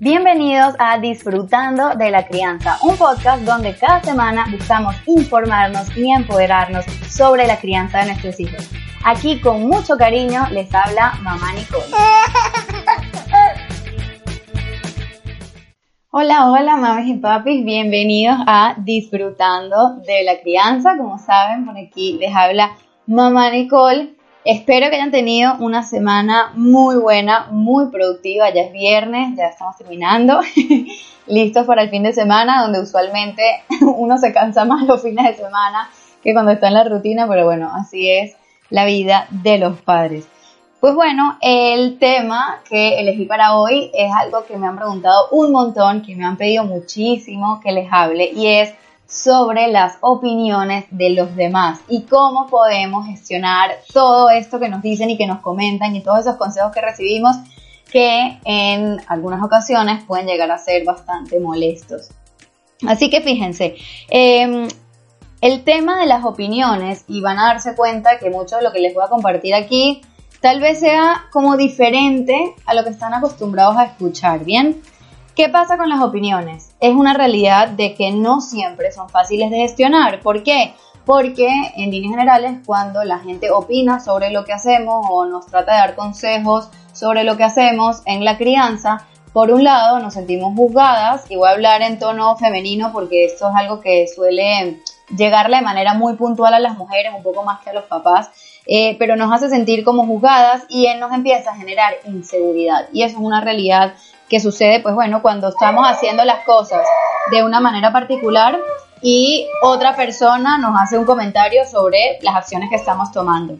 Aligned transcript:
Bienvenidos 0.00 0.74
a 0.78 0.98
Disfrutando 0.98 1.90
de 1.94 2.10
la 2.10 2.26
Crianza, 2.26 2.78
un 2.82 2.96
podcast 2.96 3.42
donde 3.42 3.76
cada 3.76 4.02
semana 4.02 4.46
buscamos 4.50 4.96
informarnos 5.06 5.94
y 5.94 6.10
empoderarnos 6.10 6.86
sobre 7.06 7.46
la 7.46 7.58
crianza 7.58 7.98
de 7.98 8.06
nuestros 8.06 8.40
hijos. 8.40 8.70
Aquí 9.04 9.38
con 9.40 9.68
mucho 9.68 9.98
cariño 9.98 10.48
les 10.50 10.74
habla 10.74 11.18
mamá 11.22 11.52
Nicole. 11.52 11.84
Hola, 16.10 16.50
hola 16.50 16.76
mamis 16.76 17.14
y 17.14 17.18
papis, 17.18 17.62
bienvenidos 17.62 18.38
a 18.46 18.74
Disfrutando 18.78 19.96
de 20.06 20.24
la 20.24 20.40
Crianza. 20.40 20.96
Como 20.96 21.18
saben, 21.18 21.66
por 21.66 21.76
aquí 21.76 22.14
les 22.18 22.34
habla 22.34 22.70
mamá 23.06 23.50
Nicole. 23.50 24.17
Espero 24.50 24.88
que 24.88 24.96
hayan 24.96 25.10
tenido 25.10 25.56
una 25.60 25.82
semana 25.82 26.52
muy 26.54 26.96
buena, 26.96 27.48
muy 27.50 27.90
productiva. 27.90 28.48
Ya 28.48 28.62
es 28.62 28.72
viernes, 28.72 29.36
ya 29.36 29.48
estamos 29.48 29.76
terminando. 29.76 30.40
Listos 31.26 31.66
para 31.66 31.82
el 31.82 31.90
fin 31.90 32.02
de 32.02 32.14
semana, 32.14 32.62
donde 32.62 32.80
usualmente 32.80 33.42
uno 33.82 34.16
se 34.16 34.32
cansa 34.32 34.64
más 34.64 34.86
los 34.86 35.02
fines 35.02 35.26
de 35.26 35.44
semana 35.44 35.90
que 36.24 36.32
cuando 36.32 36.52
está 36.52 36.68
en 36.68 36.72
la 36.72 36.84
rutina, 36.84 37.28
pero 37.28 37.44
bueno, 37.44 37.70
así 37.74 38.08
es 38.08 38.36
la 38.70 38.86
vida 38.86 39.26
de 39.28 39.58
los 39.58 39.82
padres. 39.82 40.26
Pues 40.80 40.94
bueno, 40.94 41.36
el 41.42 41.98
tema 41.98 42.62
que 42.66 43.00
elegí 43.00 43.26
para 43.26 43.54
hoy 43.54 43.90
es 43.92 44.10
algo 44.18 44.46
que 44.46 44.56
me 44.56 44.66
han 44.66 44.76
preguntado 44.76 45.28
un 45.30 45.52
montón, 45.52 46.00
que 46.00 46.16
me 46.16 46.24
han 46.24 46.38
pedido 46.38 46.64
muchísimo 46.64 47.60
que 47.62 47.72
les 47.72 47.92
hable 47.92 48.30
y 48.32 48.46
es 48.46 48.72
sobre 49.08 49.68
las 49.68 49.96
opiniones 50.02 50.84
de 50.90 51.10
los 51.10 51.34
demás 51.34 51.80
y 51.88 52.02
cómo 52.02 52.46
podemos 52.46 53.06
gestionar 53.06 53.70
todo 53.92 54.28
esto 54.28 54.60
que 54.60 54.68
nos 54.68 54.82
dicen 54.82 55.08
y 55.08 55.16
que 55.16 55.26
nos 55.26 55.40
comentan 55.40 55.96
y 55.96 56.02
todos 56.02 56.20
esos 56.20 56.36
consejos 56.36 56.72
que 56.72 56.82
recibimos 56.82 57.36
que 57.90 58.38
en 58.44 58.98
algunas 59.08 59.42
ocasiones 59.42 60.04
pueden 60.04 60.26
llegar 60.26 60.50
a 60.50 60.58
ser 60.58 60.84
bastante 60.84 61.40
molestos. 61.40 62.10
Así 62.86 63.08
que 63.08 63.22
fíjense, 63.22 63.76
em, 64.10 64.68
el 65.40 65.64
tema 65.64 65.98
de 66.00 66.06
las 66.06 66.24
opiniones 66.24 67.04
y 67.08 67.22
van 67.22 67.38
a 67.38 67.46
darse 67.46 67.74
cuenta 67.74 68.18
que 68.18 68.28
mucho 68.28 68.56
de 68.56 68.62
lo 68.62 68.72
que 68.72 68.80
les 68.80 68.92
voy 68.92 69.04
a 69.04 69.08
compartir 69.08 69.54
aquí 69.54 70.02
tal 70.40 70.60
vez 70.60 70.80
sea 70.80 71.24
como 71.32 71.56
diferente 71.56 72.54
a 72.66 72.74
lo 72.74 72.84
que 72.84 72.90
están 72.90 73.14
acostumbrados 73.14 73.76
a 73.76 73.84
escuchar, 73.84 74.44
¿bien? 74.44 74.82
¿Qué 75.38 75.48
pasa 75.48 75.76
con 75.76 75.88
las 75.88 76.02
opiniones? 76.02 76.74
Es 76.80 76.96
una 76.96 77.14
realidad 77.14 77.68
de 77.68 77.94
que 77.94 78.10
no 78.10 78.40
siempre 78.40 78.90
son 78.90 79.08
fáciles 79.08 79.52
de 79.52 79.58
gestionar. 79.58 80.18
¿Por 80.18 80.42
qué? 80.42 80.74
Porque 81.04 81.48
en 81.76 81.92
líneas 81.92 82.10
generales 82.10 82.58
cuando 82.66 83.04
la 83.04 83.20
gente 83.20 83.52
opina 83.52 84.00
sobre 84.00 84.32
lo 84.32 84.44
que 84.44 84.52
hacemos 84.52 85.06
o 85.08 85.26
nos 85.26 85.46
trata 85.46 85.74
de 85.74 85.78
dar 85.78 85.94
consejos 85.94 86.68
sobre 86.92 87.22
lo 87.22 87.36
que 87.36 87.44
hacemos 87.44 88.02
en 88.04 88.24
la 88.24 88.36
crianza, 88.36 89.06
por 89.32 89.52
un 89.52 89.62
lado 89.62 90.00
nos 90.00 90.14
sentimos 90.14 90.56
juzgadas 90.56 91.30
y 91.30 91.36
voy 91.36 91.46
a 91.46 91.52
hablar 91.52 91.82
en 91.82 92.00
tono 92.00 92.36
femenino 92.36 92.90
porque 92.92 93.24
esto 93.24 93.48
es 93.48 93.54
algo 93.54 93.80
que 93.80 94.08
suele 94.08 94.82
llegarle 95.16 95.58
de 95.58 95.62
manera 95.62 95.94
muy 95.94 96.16
puntual 96.16 96.52
a 96.52 96.58
las 96.58 96.76
mujeres, 96.76 97.12
un 97.16 97.22
poco 97.22 97.44
más 97.44 97.60
que 97.60 97.70
a 97.70 97.74
los 97.74 97.84
papás, 97.84 98.28
eh, 98.66 98.96
pero 98.98 99.14
nos 99.14 99.32
hace 99.32 99.48
sentir 99.48 99.84
como 99.84 100.04
juzgadas 100.04 100.64
y 100.68 100.86
él 100.86 100.98
nos 100.98 101.12
empieza 101.12 101.52
a 101.52 101.56
generar 101.56 101.94
inseguridad. 102.06 102.88
Y 102.92 103.04
eso 103.04 103.18
es 103.18 103.22
una 103.22 103.40
realidad 103.40 103.94
que 104.28 104.40
sucede, 104.40 104.80
pues 104.80 104.94
bueno, 104.94 105.22
cuando 105.22 105.48
estamos 105.48 105.86
haciendo 105.86 106.24
las 106.24 106.44
cosas 106.44 106.82
de 107.30 107.42
una 107.42 107.60
manera 107.60 107.92
particular 107.92 108.58
y 109.00 109.46
otra 109.62 109.94
persona 109.94 110.58
nos 110.58 110.78
hace 110.80 110.98
un 110.98 111.04
comentario 111.04 111.64
sobre 111.66 112.18
las 112.22 112.36
acciones 112.36 112.68
que 112.70 112.76
estamos 112.76 113.12
tomando. 113.12 113.56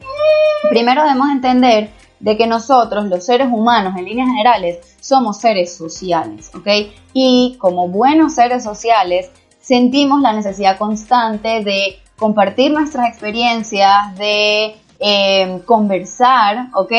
Primero 0.69 1.03
debemos 1.03 1.29
entender 1.31 1.91
de 2.21 2.37
que 2.37 2.47
nosotros, 2.47 3.05
los 3.07 3.25
seres 3.25 3.49
humanos, 3.51 3.95
en 3.97 4.05
líneas 4.05 4.29
generales, 4.29 4.97
somos 5.01 5.39
seres 5.39 5.77
sociales, 5.77 6.51
¿ok? 6.55 6.67
Y 7.13 7.57
como 7.59 7.89
buenos 7.89 8.35
seres 8.35 8.65
sociales, 8.65 9.31
sentimos 9.61 10.21
la 10.21 10.33
necesidad 10.33 10.77
constante 10.79 11.63
de 11.63 12.01
compartir 12.19 12.73
nuestras 12.73 13.09
experiencias, 13.09 14.17
de 14.17 14.77
eh, 14.99 15.63
conversar, 15.65 16.69
¿ok? 16.75 16.93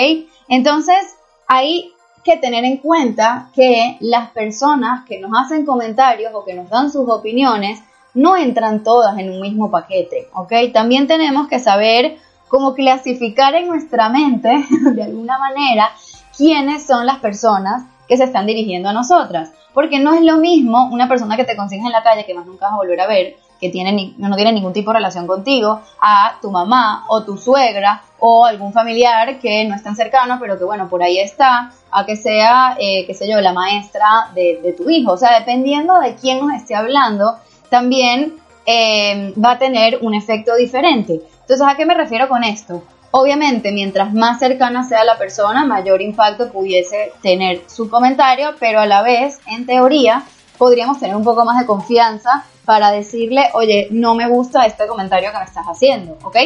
Entonces, 0.48 1.16
hay 1.48 1.92
que 2.24 2.38
tener 2.38 2.66
en 2.66 2.78
cuenta 2.78 3.50
que 3.54 3.98
las 4.00 4.30
personas 4.32 5.06
que 5.06 5.20
nos 5.20 5.32
hacen 5.34 5.66
comentarios 5.66 6.34
o 6.34 6.44
que 6.44 6.54
nos 6.54 6.70
dan 6.70 6.92
sus 6.92 7.10
opiniones 7.10 7.82
no 8.14 8.36
entran 8.36 8.84
todas 8.84 9.18
en 9.18 9.32
un 9.32 9.42
mismo 9.42 9.70
paquete, 9.70 10.30
¿ok? 10.34 10.54
También 10.74 11.08
tenemos 11.08 11.48
que 11.48 11.60
saber 11.60 12.18
cómo 12.48 12.74
clasificar 12.74 13.56
en 13.56 13.68
nuestra 13.68 14.10
mente, 14.10 14.50
de 14.94 15.04
alguna 15.04 15.38
manera, 15.38 15.92
quiénes 16.36 16.86
son 16.86 17.06
las 17.06 17.20
personas 17.20 17.84
que 18.08 18.18
se 18.18 18.24
están 18.24 18.48
dirigiendo 18.48 18.90
a 18.90 18.94
nosotras. 18.94 19.52
Porque 19.74 20.00
no 20.00 20.14
es 20.14 20.22
lo 20.22 20.38
mismo 20.38 20.90
una 20.92 21.08
persona 21.08 21.38
que 21.38 21.46
te 21.46 21.56
consigues 21.56 21.86
en 21.86 21.92
la 21.92 22.04
calle 22.04 22.26
que 22.26 22.34
más 22.34 22.46
nunca 22.46 22.66
vas 22.66 22.74
a 22.74 22.78
volver 22.78 23.00
a 23.00 23.08
ver, 23.08 23.38
que 23.60 23.70
tiene, 23.70 24.14
no 24.18 24.36
tiene 24.36 24.54
ningún 24.54 24.74
tipo 24.74 24.92
de 24.92 24.98
relación 24.98 25.28
contigo, 25.28 25.82
a 26.02 26.38
tu 26.42 26.50
mamá 26.50 27.06
o 27.10 27.24
tu 27.24 27.38
suegra 27.38 28.02
o 28.20 28.46
algún 28.46 28.74
familiar 28.74 29.40
que 29.40 29.66
no 29.66 29.76
es 29.76 29.84
tan 29.84 29.96
cercano, 29.96 30.38
pero 30.40 30.58
que 30.58 30.64
bueno, 30.64 30.90
por 30.90 31.04
ahí 31.04 31.20
está, 31.20 31.72
a 31.92 32.06
que 32.06 32.16
sea, 32.16 32.76
eh, 32.80 33.06
qué 33.06 33.14
sé 33.14 33.30
yo, 33.30 33.40
la 33.42 33.54
maestra 33.54 34.32
de, 34.34 34.74
tu 34.78 34.90
hijo. 34.90 35.14
O 35.14 35.18
sea, 35.18 35.40
dependiendo 35.40 36.00
de 36.00 36.16
quién 36.16 36.40
nos 36.40 36.54
esté 36.54 36.76
hablando, 36.76 37.38
también 37.70 38.36
eh, 38.66 39.34
va 39.44 39.52
a 39.52 39.60
tener 39.60 40.00
un 40.02 40.14
efecto 40.14 40.56
diferente. 40.56 41.22
Entonces, 41.42 41.66
¿a 41.68 41.76
qué 41.76 41.86
me 41.86 41.96
refiero 41.96 42.28
con 42.28 42.44
esto? 42.44 42.84
Obviamente, 43.12 43.72
mientras 43.72 44.14
más 44.14 44.38
cercana 44.38 44.84
sea 44.84 45.04
la 45.04 45.18
persona, 45.18 45.66
mayor 45.66 46.02
impacto 46.02 46.52
pudiese 46.52 47.12
tener 47.24 47.64
su 47.68 47.90
comentario, 47.90 48.54
pero 48.60 48.80
a 48.80 48.86
la 48.86 49.02
vez, 49.02 49.40
en 49.48 49.66
teoría, 49.66 50.24
podríamos 50.60 51.00
tener 51.00 51.16
un 51.16 51.24
poco 51.24 51.44
más 51.44 51.58
de 51.58 51.66
confianza 51.66 52.44
para 52.66 52.92
decirle, 52.92 53.50
oye, 53.54 53.88
no 53.90 54.14
me 54.14 54.28
gusta 54.28 54.68
este 54.68 54.86
comentario 54.86 55.32
que 55.32 55.40
me 55.40 55.46
estás 55.46 55.66
haciendo, 55.66 56.18
¿ok? 56.22 56.38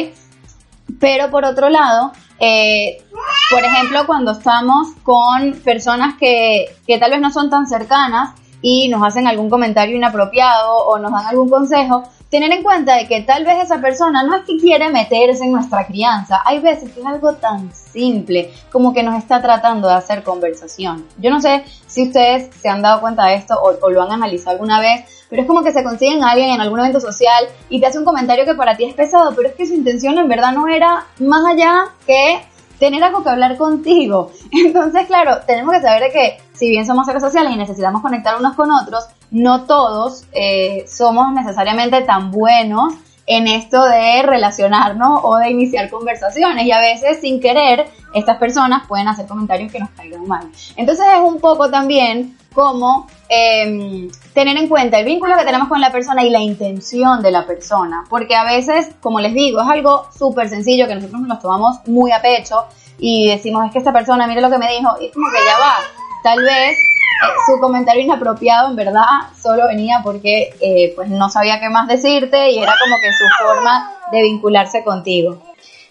Pero 0.98 1.30
por 1.30 1.44
otro 1.44 1.68
lado, 1.68 2.12
eh, 2.38 3.02
por 3.50 3.62
ejemplo, 3.62 4.06
cuando 4.06 4.32
estamos 4.32 4.88
con 5.02 5.52
personas 5.64 6.14
que, 6.18 6.66
que 6.86 6.98
tal 6.98 7.10
vez 7.10 7.20
no 7.20 7.30
son 7.30 7.50
tan 7.50 7.66
cercanas 7.66 8.30
y 8.62 8.88
nos 8.88 9.02
hacen 9.02 9.26
algún 9.26 9.50
comentario 9.50 9.96
inapropiado 9.96 10.78
o 10.86 10.98
nos 10.98 11.12
dan 11.12 11.26
algún 11.26 11.50
consejo, 11.50 12.04
tener 12.30 12.50
en 12.52 12.62
cuenta 12.62 12.96
de 12.96 13.06
que 13.06 13.22
tal 13.22 13.44
vez 13.44 13.62
esa 13.62 13.80
persona 13.80 14.24
no 14.24 14.36
es 14.36 14.44
que 14.44 14.56
quiere 14.56 14.88
meterse 14.88 15.44
en 15.44 15.52
nuestra 15.52 15.86
crianza, 15.86 16.42
hay 16.44 16.58
veces 16.58 16.90
que 16.92 17.00
es 17.00 17.06
algo 17.06 17.34
tan 17.34 17.72
simple 17.72 18.52
como 18.72 18.92
que 18.92 19.02
nos 19.02 19.16
está 19.18 19.40
tratando 19.40 19.88
de 19.88 19.94
hacer 19.94 20.22
conversación. 20.22 21.06
Yo 21.18 21.30
no 21.30 21.40
sé 21.40 21.64
si 21.86 22.08
ustedes 22.08 22.54
se 22.54 22.68
han 22.68 22.82
dado 22.82 23.00
cuenta 23.00 23.26
de 23.26 23.34
esto 23.34 23.54
o, 23.60 23.90
lo 23.90 24.02
han 24.02 24.12
analizado 24.12 24.52
alguna 24.52 24.80
vez, 24.80 25.26
pero 25.30 25.42
es 25.42 25.48
como 25.48 25.62
que 25.62 25.72
se 25.72 25.84
consiguen 25.84 26.24
a 26.24 26.30
alguien 26.30 26.50
en 26.50 26.60
algún 26.60 26.80
evento 26.80 27.00
social 27.00 27.46
y 27.68 27.80
te 27.80 27.86
hace 27.86 27.98
un 27.98 28.04
comentario 28.04 28.44
que 28.44 28.54
para 28.54 28.76
ti 28.76 28.84
es 28.84 28.94
pesado, 28.94 29.32
pero 29.34 29.48
es 29.48 29.54
que 29.54 29.66
su 29.66 29.74
intención 29.74 30.18
en 30.18 30.28
verdad 30.28 30.52
no 30.52 30.66
era 30.68 31.06
más 31.18 31.44
allá 31.46 31.84
que 32.06 32.42
tener 32.84 33.02
algo 33.02 33.22
que 33.22 33.30
hablar 33.30 33.56
contigo. 33.56 34.30
Entonces, 34.52 35.06
claro, 35.06 35.38
tenemos 35.46 35.74
que 35.74 35.80
saber 35.80 36.02
de 36.02 36.10
que 36.10 36.38
si 36.52 36.68
bien 36.68 36.84
somos 36.84 37.06
seres 37.06 37.22
sociales 37.22 37.54
y 37.54 37.56
necesitamos 37.56 38.02
conectar 38.02 38.38
unos 38.38 38.54
con 38.54 38.70
otros, 38.70 39.06
no 39.30 39.64
todos 39.64 40.24
eh, 40.32 40.84
somos 40.86 41.32
necesariamente 41.32 42.02
tan 42.02 42.30
buenos 42.30 42.92
en 43.26 43.46
esto 43.48 43.84
de 43.84 44.22
relacionarnos 44.22 45.20
o 45.22 45.36
de 45.36 45.50
iniciar 45.50 45.90
conversaciones. 45.90 46.66
Y 46.66 46.72
a 46.72 46.80
veces 46.80 47.20
sin 47.20 47.40
querer 47.40 47.86
estas 48.14 48.38
personas 48.38 48.86
pueden 48.86 49.08
hacer 49.08 49.26
comentarios 49.26 49.72
que 49.72 49.80
nos 49.80 49.90
caigan 49.90 50.26
mal. 50.26 50.48
Entonces 50.76 51.04
es 51.12 51.20
un 51.20 51.40
poco 51.40 51.70
también 51.70 52.36
como 52.54 53.08
em, 53.28 54.08
tener 54.32 54.56
en 54.56 54.68
cuenta 54.68 54.98
el 54.98 55.04
vínculo 55.04 55.36
que 55.36 55.44
tenemos 55.44 55.68
con 55.68 55.80
la 55.80 55.90
persona 55.90 56.22
y 56.22 56.30
la 56.30 56.40
intención 56.40 57.20
de 57.20 57.32
la 57.32 57.46
persona, 57.46 58.04
porque 58.08 58.36
a 58.36 58.44
veces, 58.44 58.90
como 59.00 59.18
les 59.18 59.34
digo, 59.34 59.60
es 59.60 59.68
algo 59.68 60.06
súper 60.16 60.48
sencillo 60.48 60.86
que 60.86 60.94
nosotros 60.94 61.20
nos 61.22 61.40
tomamos 61.40 61.78
muy 61.86 62.12
a 62.12 62.22
pecho 62.22 62.66
y 62.98 63.28
decimos, 63.28 63.66
es 63.66 63.72
que 63.72 63.78
esta 63.78 63.92
persona, 63.92 64.28
mire 64.28 64.40
lo 64.40 64.50
que 64.50 64.58
me 64.58 64.70
dijo, 64.70 64.90
y 65.00 65.10
como 65.10 65.26
que 65.30 65.38
ya 65.44 65.58
va, 65.58 65.78
tal 66.22 66.40
vez 66.42 66.76
su 67.46 67.58
comentario 67.60 68.02
inapropiado 68.02 68.70
en 68.70 68.76
verdad 68.76 69.04
solo 69.40 69.66
venía 69.66 70.00
porque 70.02 70.54
eh, 70.60 70.92
pues 70.94 71.08
no 71.08 71.28
sabía 71.30 71.60
qué 71.60 71.68
más 71.68 71.88
decirte 71.88 72.50
y 72.50 72.58
era 72.58 72.74
como 72.78 72.96
que 73.00 73.12
su 73.12 73.24
forma 73.44 73.90
de 74.12 74.22
vincularse 74.22 74.84
contigo. 74.84 75.38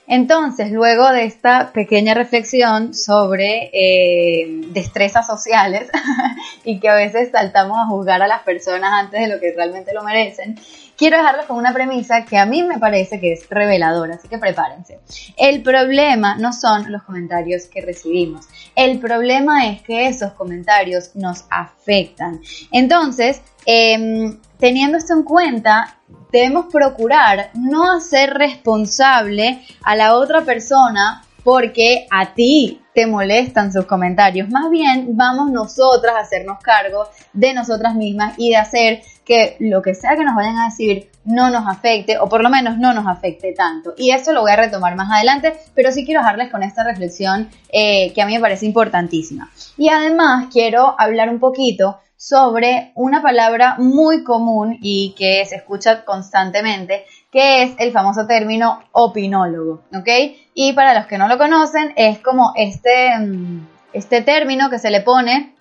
Entonces, 0.07 0.71
luego 0.71 1.09
de 1.11 1.25
esta 1.25 1.71
pequeña 1.71 2.13
reflexión 2.13 2.93
sobre 2.93 3.69
eh, 3.73 4.61
destrezas 4.67 5.25
sociales 5.25 5.89
y 6.65 6.79
que 6.79 6.89
a 6.89 6.95
veces 6.95 7.31
saltamos 7.31 7.77
a 7.77 7.87
juzgar 7.87 8.21
a 8.21 8.27
las 8.27 8.41
personas 8.41 8.91
antes 8.93 9.21
de 9.21 9.27
lo 9.33 9.39
que 9.39 9.53
realmente 9.55 9.93
lo 9.93 10.03
merecen, 10.03 10.59
quiero 10.97 11.17
dejarles 11.17 11.45
con 11.45 11.57
una 11.57 11.73
premisa 11.73 12.25
que 12.25 12.37
a 12.37 12.45
mí 12.45 12.63
me 12.63 12.79
parece 12.79 13.19
que 13.19 13.33
es 13.33 13.49
reveladora, 13.49 14.15
así 14.15 14.27
que 14.27 14.37
prepárense. 14.37 14.99
El 15.37 15.63
problema 15.63 16.35
no 16.35 16.51
son 16.51 16.91
los 16.91 17.03
comentarios 17.03 17.65
que 17.67 17.81
recibimos, 17.81 18.47
el 18.75 18.99
problema 18.99 19.67
es 19.67 19.81
que 19.81 20.07
esos 20.07 20.33
comentarios 20.33 21.15
nos 21.15 21.45
afectan. 21.49 22.41
Entonces, 22.71 23.41
em, 23.65 24.37
teniendo 24.63 24.97
esto 24.97 25.11
en 25.11 25.23
cuenta, 25.23 25.97
debemos 26.31 26.67
procurar 26.71 27.49
no 27.53 27.91
hacer 27.91 28.33
responsable 28.33 29.61
a 29.83 29.93
la 29.97 30.15
otra 30.15 30.45
persona 30.45 31.21
porque 31.43 32.07
a 32.09 32.33
ti 32.33 32.81
te 32.95 33.05
molestan 33.05 33.73
sus 33.73 33.85
comentarios. 33.85 34.49
Más 34.49 34.69
bien, 34.69 35.17
vamos 35.17 35.51
nosotras 35.51 36.15
a 36.15 36.19
hacernos 36.21 36.59
cargo 36.63 37.09
de 37.33 37.53
nosotras 37.53 37.95
mismas 37.95 38.35
y 38.37 38.51
de 38.51 38.55
hacer 38.55 39.01
que 39.25 39.57
lo 39.59 39.81
que 39.81 39.95
sea 39.95 40.15
que 40.15 40.23
nos 40.23 40.33
vayan 40.33 40.57
a 40.57 40.69
decir 40.69 41.09
no 41.25 41.49
nos 41.49 41.67
afecte 41.67 42.17
o 42.17 42.29
por 42.29 42.41
lo 42.41 42.49
menos 42.49 42.77
no 42.77 42.93
nos 42.93 43.05
afecte 43.05 43.51
tanto. 43.51 43.93
Y 43.97 44.11
esto 44.11 44.31
lo 44.31 44.43
voy 44.43 44.51
a 44.51 44.55
retomar 44.55 44.95
más 44.95 45.11
adelante, 45.11 45.55
pero 45.75 45.91
sí 45.91 46.05
quiero 46.05 46.21
dejarles 46.21 46.49
con 46.49 46.63
esta 46.63 46.85
reflexión 46.85 47.49
eh, 47.69 48.13
que 48.13 48.21
a 48.21 48.25
mí 48.25 48.33
me 48.35 48.39
parece 48.39 48.65
importantísima. 48.65 49.49
Y 49.75 49.89
además 49.89 50.47
quiero 50.53 50.95
hablar 50.97 51.27
un 51.27 51.39
poquito 51.41 51.97
sobre 52.23 52.93
una 52.95 53.21
palabra 53.21 53.75
muy 53.79 54.23
común 54.23 54.77
y 54.81 55.13
que 55.17 55.45
se 55.45 55.57
escucha 55.57 56.05
constantemente, 56.05 57.05
que 57.29 57.63
es 57.63 57.71
el 57.79 57.91
famoso 57.91 58.25
término 58.25 58.81
opinólogo, 58.93 59.81
¿ok? 59.93 60.07
Y 60.53 60.71
para 60.71 60.93
los 60.93 61.05
que 61.07 61.17
no 61.17 61.27
lo 61.27 61.37
conocen, 61.37 61.91
es 61.97 62.19
como 62.19 62.53
este, 62.55 63.19
mm, 63.19 63.67
este 63.91 64.21
término 64.21 64.69
que 64.69 64.79
se 64.79 64.89
le 64.89 65.01
pone 65.01 65.53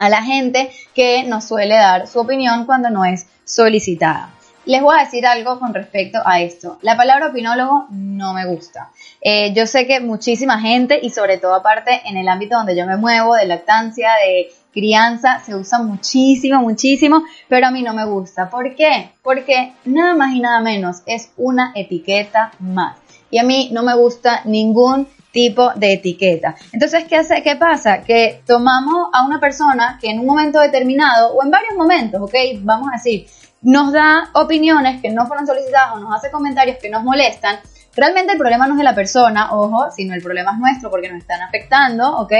a 0.00 0.08
la 0.08 0.24
gente 0.24 0.72
que 0.96 1.22
nos 1.22 1.44
suele 1.44 1.76
dar 1.76 2.08
su 2.08 2.18
opinión 2.18 2.66
cuando 2.66 2.90
no 2.90 3.04
es 3.04 3.28
solicitada. 3.44 4.30
Les 4.66 4.82
voy 4.82 4.94
a 4.96 5.04
decir 5.04 5.26
algo 5.26 5.58
con 5.58 5.72
respecto 5.72 6.18
a 6.24 6.42
esto. 6.42 6.78
La 6.82 6.96
palabra 6.96 7.28
opinólogo 7.28 7.86
no 7.90 8.34
me 8.34 8.46
gusta. 8.46 8.90
Eh, 9.22 9.54
yo 9.54 9.66
sé 9.66 9.86
que 9.86 10.00
muchísima 10.00 10.60
gente, 10.60 10.98
y 11.02 11.10
sobre 11.10 11.38
todo 11.38 11.54
aparte 11.54 12.02
en 12.04 12.18
el 12.18 12.28
ámbito 12.28 12.56
donde 12.56 12.76
yo 12.76 12.86
me 12.86 12.98
muevo, 12.98 13.34
de 13.34 13.46
lactancia, 13.46 14.10
de 14.24 14.52
crianza, 14.72 15.40
se 15.40 15.54
usa 15.54 15.78
muchísimo, 15.80 16.60
muchísimo, 16.60 17.24
pero 17.48 17.68
a 17.68 17.70
mí 17.70 17.82
no 17.82 17.94
me 17.94 18.04
gusta. 18.04 18.50
¿Por 18.50 18.74
qué? 18.74 19.12
Porque 19.22 19.72
nada 19.86 20.14
más 20.14 20.34
y 20.34 20.40
nada 20.40 20.60
menos 20.60 21.02
es 21.06 21.30
una 21.38 21.72
etiqueta 21.74 22.52
más. 22.58 22.98
Y 23.30 23.38
a 23.38 23.44
mí 23.44 23.70
no 23.72 23.82
me 23.82 23.94
gusta 23.94 24.42
ningún 24.44 25.08
tipo 25.32 25.72
de 25.74 25.94
etiqueta. 25.94 26.56
Entonces, 26.72 27.04
¿qué, 27.04 27.16
hace, 27.16 27.42
¿qué 27.42 27.56
pasa? 27.56 28.02
Que 28.02 28.42
tomamos 28.46 29.08
a 29.12 29.24
una 29.24 29.40
persona 29.40 29.98
que 30.00 30.10
en 30.10 30.20
un 30.20 30.26
momento 30.26 30.60
determinado, 30.60 31.34
o 31.34 31.42
en 31.42 31.50
varios 31.50 31.76
momentos, 31.76 32.20
¿ok? 32.20 32.34
Vamos 32.60 32.88
a 32.88 32.96
decir, 32.96 33.26
nos 33.62 33.92
da 33.92 34.30
opiniones 34.34 35.00
que 35.00 35.10
no 35.10 35.26
fueron 35.26 35.46
solicitadas 35.46 35.94
o 35.94 36.00
nos 36.00 36.14
hace 36.14 36.30
comentarios 36.30 36.78
que 36.80 36.88
nos 36.88 37.04
molestan, 37.04 37.60
realmente 37.94 38.32
el 38.32 38.38
problema 38.38 38.66
no 38.66 38.74
es 38.74 38.78
de 38.78 38.84
la 38.84 38.94
persona, 38.94 39.52
ojo, 39.52 39.90
sino 39.90 40.14
el 40.14 40.22
problema 40.22 40.52
es 40.52 40.58
nuestro 40.58 40.90
porque 40.90 41.10
nos 41.10 41.18
están 41.18 41.42
afectando, 41.42 42.18
¿ok? 42.18 42.32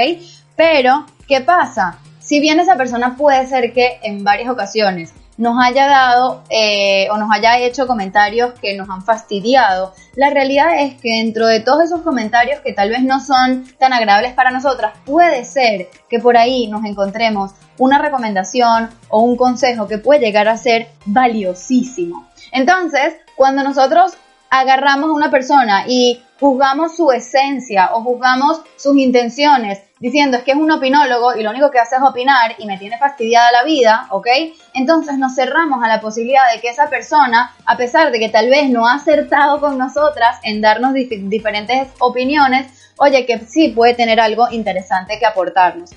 Pero, 0.55 1.05
¿qué 1.27 1.41
pasa? 1.41 1.99
Si 2.19 2.39
bien 2.39 2.59
esa 2.59 2.75
persona 2.75 3.15
puede 3.17 3.45
ser 3.47 3.73
que 3.73 3.99
en 4.03 4.23
varias 4.23 4.49
ocasiones 4.49 5.13
nos 5.41 5.57
haya 5.59 5.87
dado 5.87 6.43
eh, 6.51 7.07
o 7.09 7.17
nos 7.17 7.31
haya 7.31 7.57
hecho 7.57 7.87
comentarios 7.87 8.53
que 8.61 8.77
nos 8.77 8.87
han 8.91 9.01
fastidiado, 9.01 9.91
la 10.15 10.29
realidad 10.29 10.79
es 10.79 11.01
que 11.01 11.17
dentro 11.17 11.47
de 11.47 11.61
todos 11.61 11.85
esos 11.85 12.01
comentarios 12.01 12.59
que 12.59 12.73
tal 12.73 12.89
vez 12.89 13.01
no 13.01 13.19
son 13.19 13.65
tan 13.79 13.91
agradables 13.91 14.33
para 14.33 14.51
nosotras, 14.51 14.93
puede 15.03 15.43
ser 15.43 15.89
que 16.07 16.19
por 16.19 16.37
ahí 16.37 16.67
nos 16.67 16.85
encontremos 16.85 17.53
una 17.79 17.97
recomendación 17.97 18.91
o 19.09 19.23
un 19.23 19.35
consejo 19.35 19.87
que 19.87 19.97
puede 19.97 20.19
llegar 20.19 20.47
a 20.47 20.57
ser 20.57 20.89
valiosísimo. 21.05 22.27
Entonces, 22.51 23.15
cuando 23.35 23.63
nosotros 23.63 24.13
agarramos 24.51 25.09
a 25.09 25.13
una 25.13 25.31
persona 25.31 25.85
y 25.87 26.21
juzgamos 26.39 26.95
su 26.95 27.11
esencia 27.11 27.89
o 27.93 28.03
juzgamos 28.03 28.61
sus 28.77 28.95
intenciones 28.95 29.79
diciendo 30.01 30.35
es 30.35 30.43
que 30.43 30.51
es 30.51 30.57
un 30.57 30.71
opinólogo 30.71 31.35
y 31.35 31.43
lo 31.43 31.51
único 31.51 31.69
que 31.69 31.79
hace 31.79 31.95
es 31.95 32.01
opinar 32.01 32.55
y 32.57 32.65
me 32.65 32.79
tiene 32.79 32.97
fastidiada 32.97 33.51
la 33.51 33.63
vida, 33.63 34.07
¿ok? 34.09 34.27
Entonces 34.73 35.17
nos 35.19 35.35
cerramos 35.35 35.83
a 35.83 35.87
la 35.87 36.01
posibilidad 36.01 36.41
de 36.53 36.59
que 36.59 36.69
esa 36.69 36.89
persona, 36.89 37.53
a 37.65 37.77
pesar 37.77 38.11
de 38.11 38.19
que 38.19 38.27
tal 38.27 38.49
vez 38.49 38.67
no 38.69 38.87
ha 38.87 38.95
acertado 38.95 39.61
con 39.61 39.77
nosotras 39.77 40.39
en 40.43 40.59
darnos 40.59 40.93
diferentes 40.95 41.87
opiniones, 41.99 42.91
oye, 42.97 43.27
que 43.27 43.39
sí 43.45 43.69
puede 43.69 43.93
tener 43.93 44.19
algo 44.19 44.49
interesante 44.49 45.19
que 45.19 45.25
aportarnos. 45.27 45.91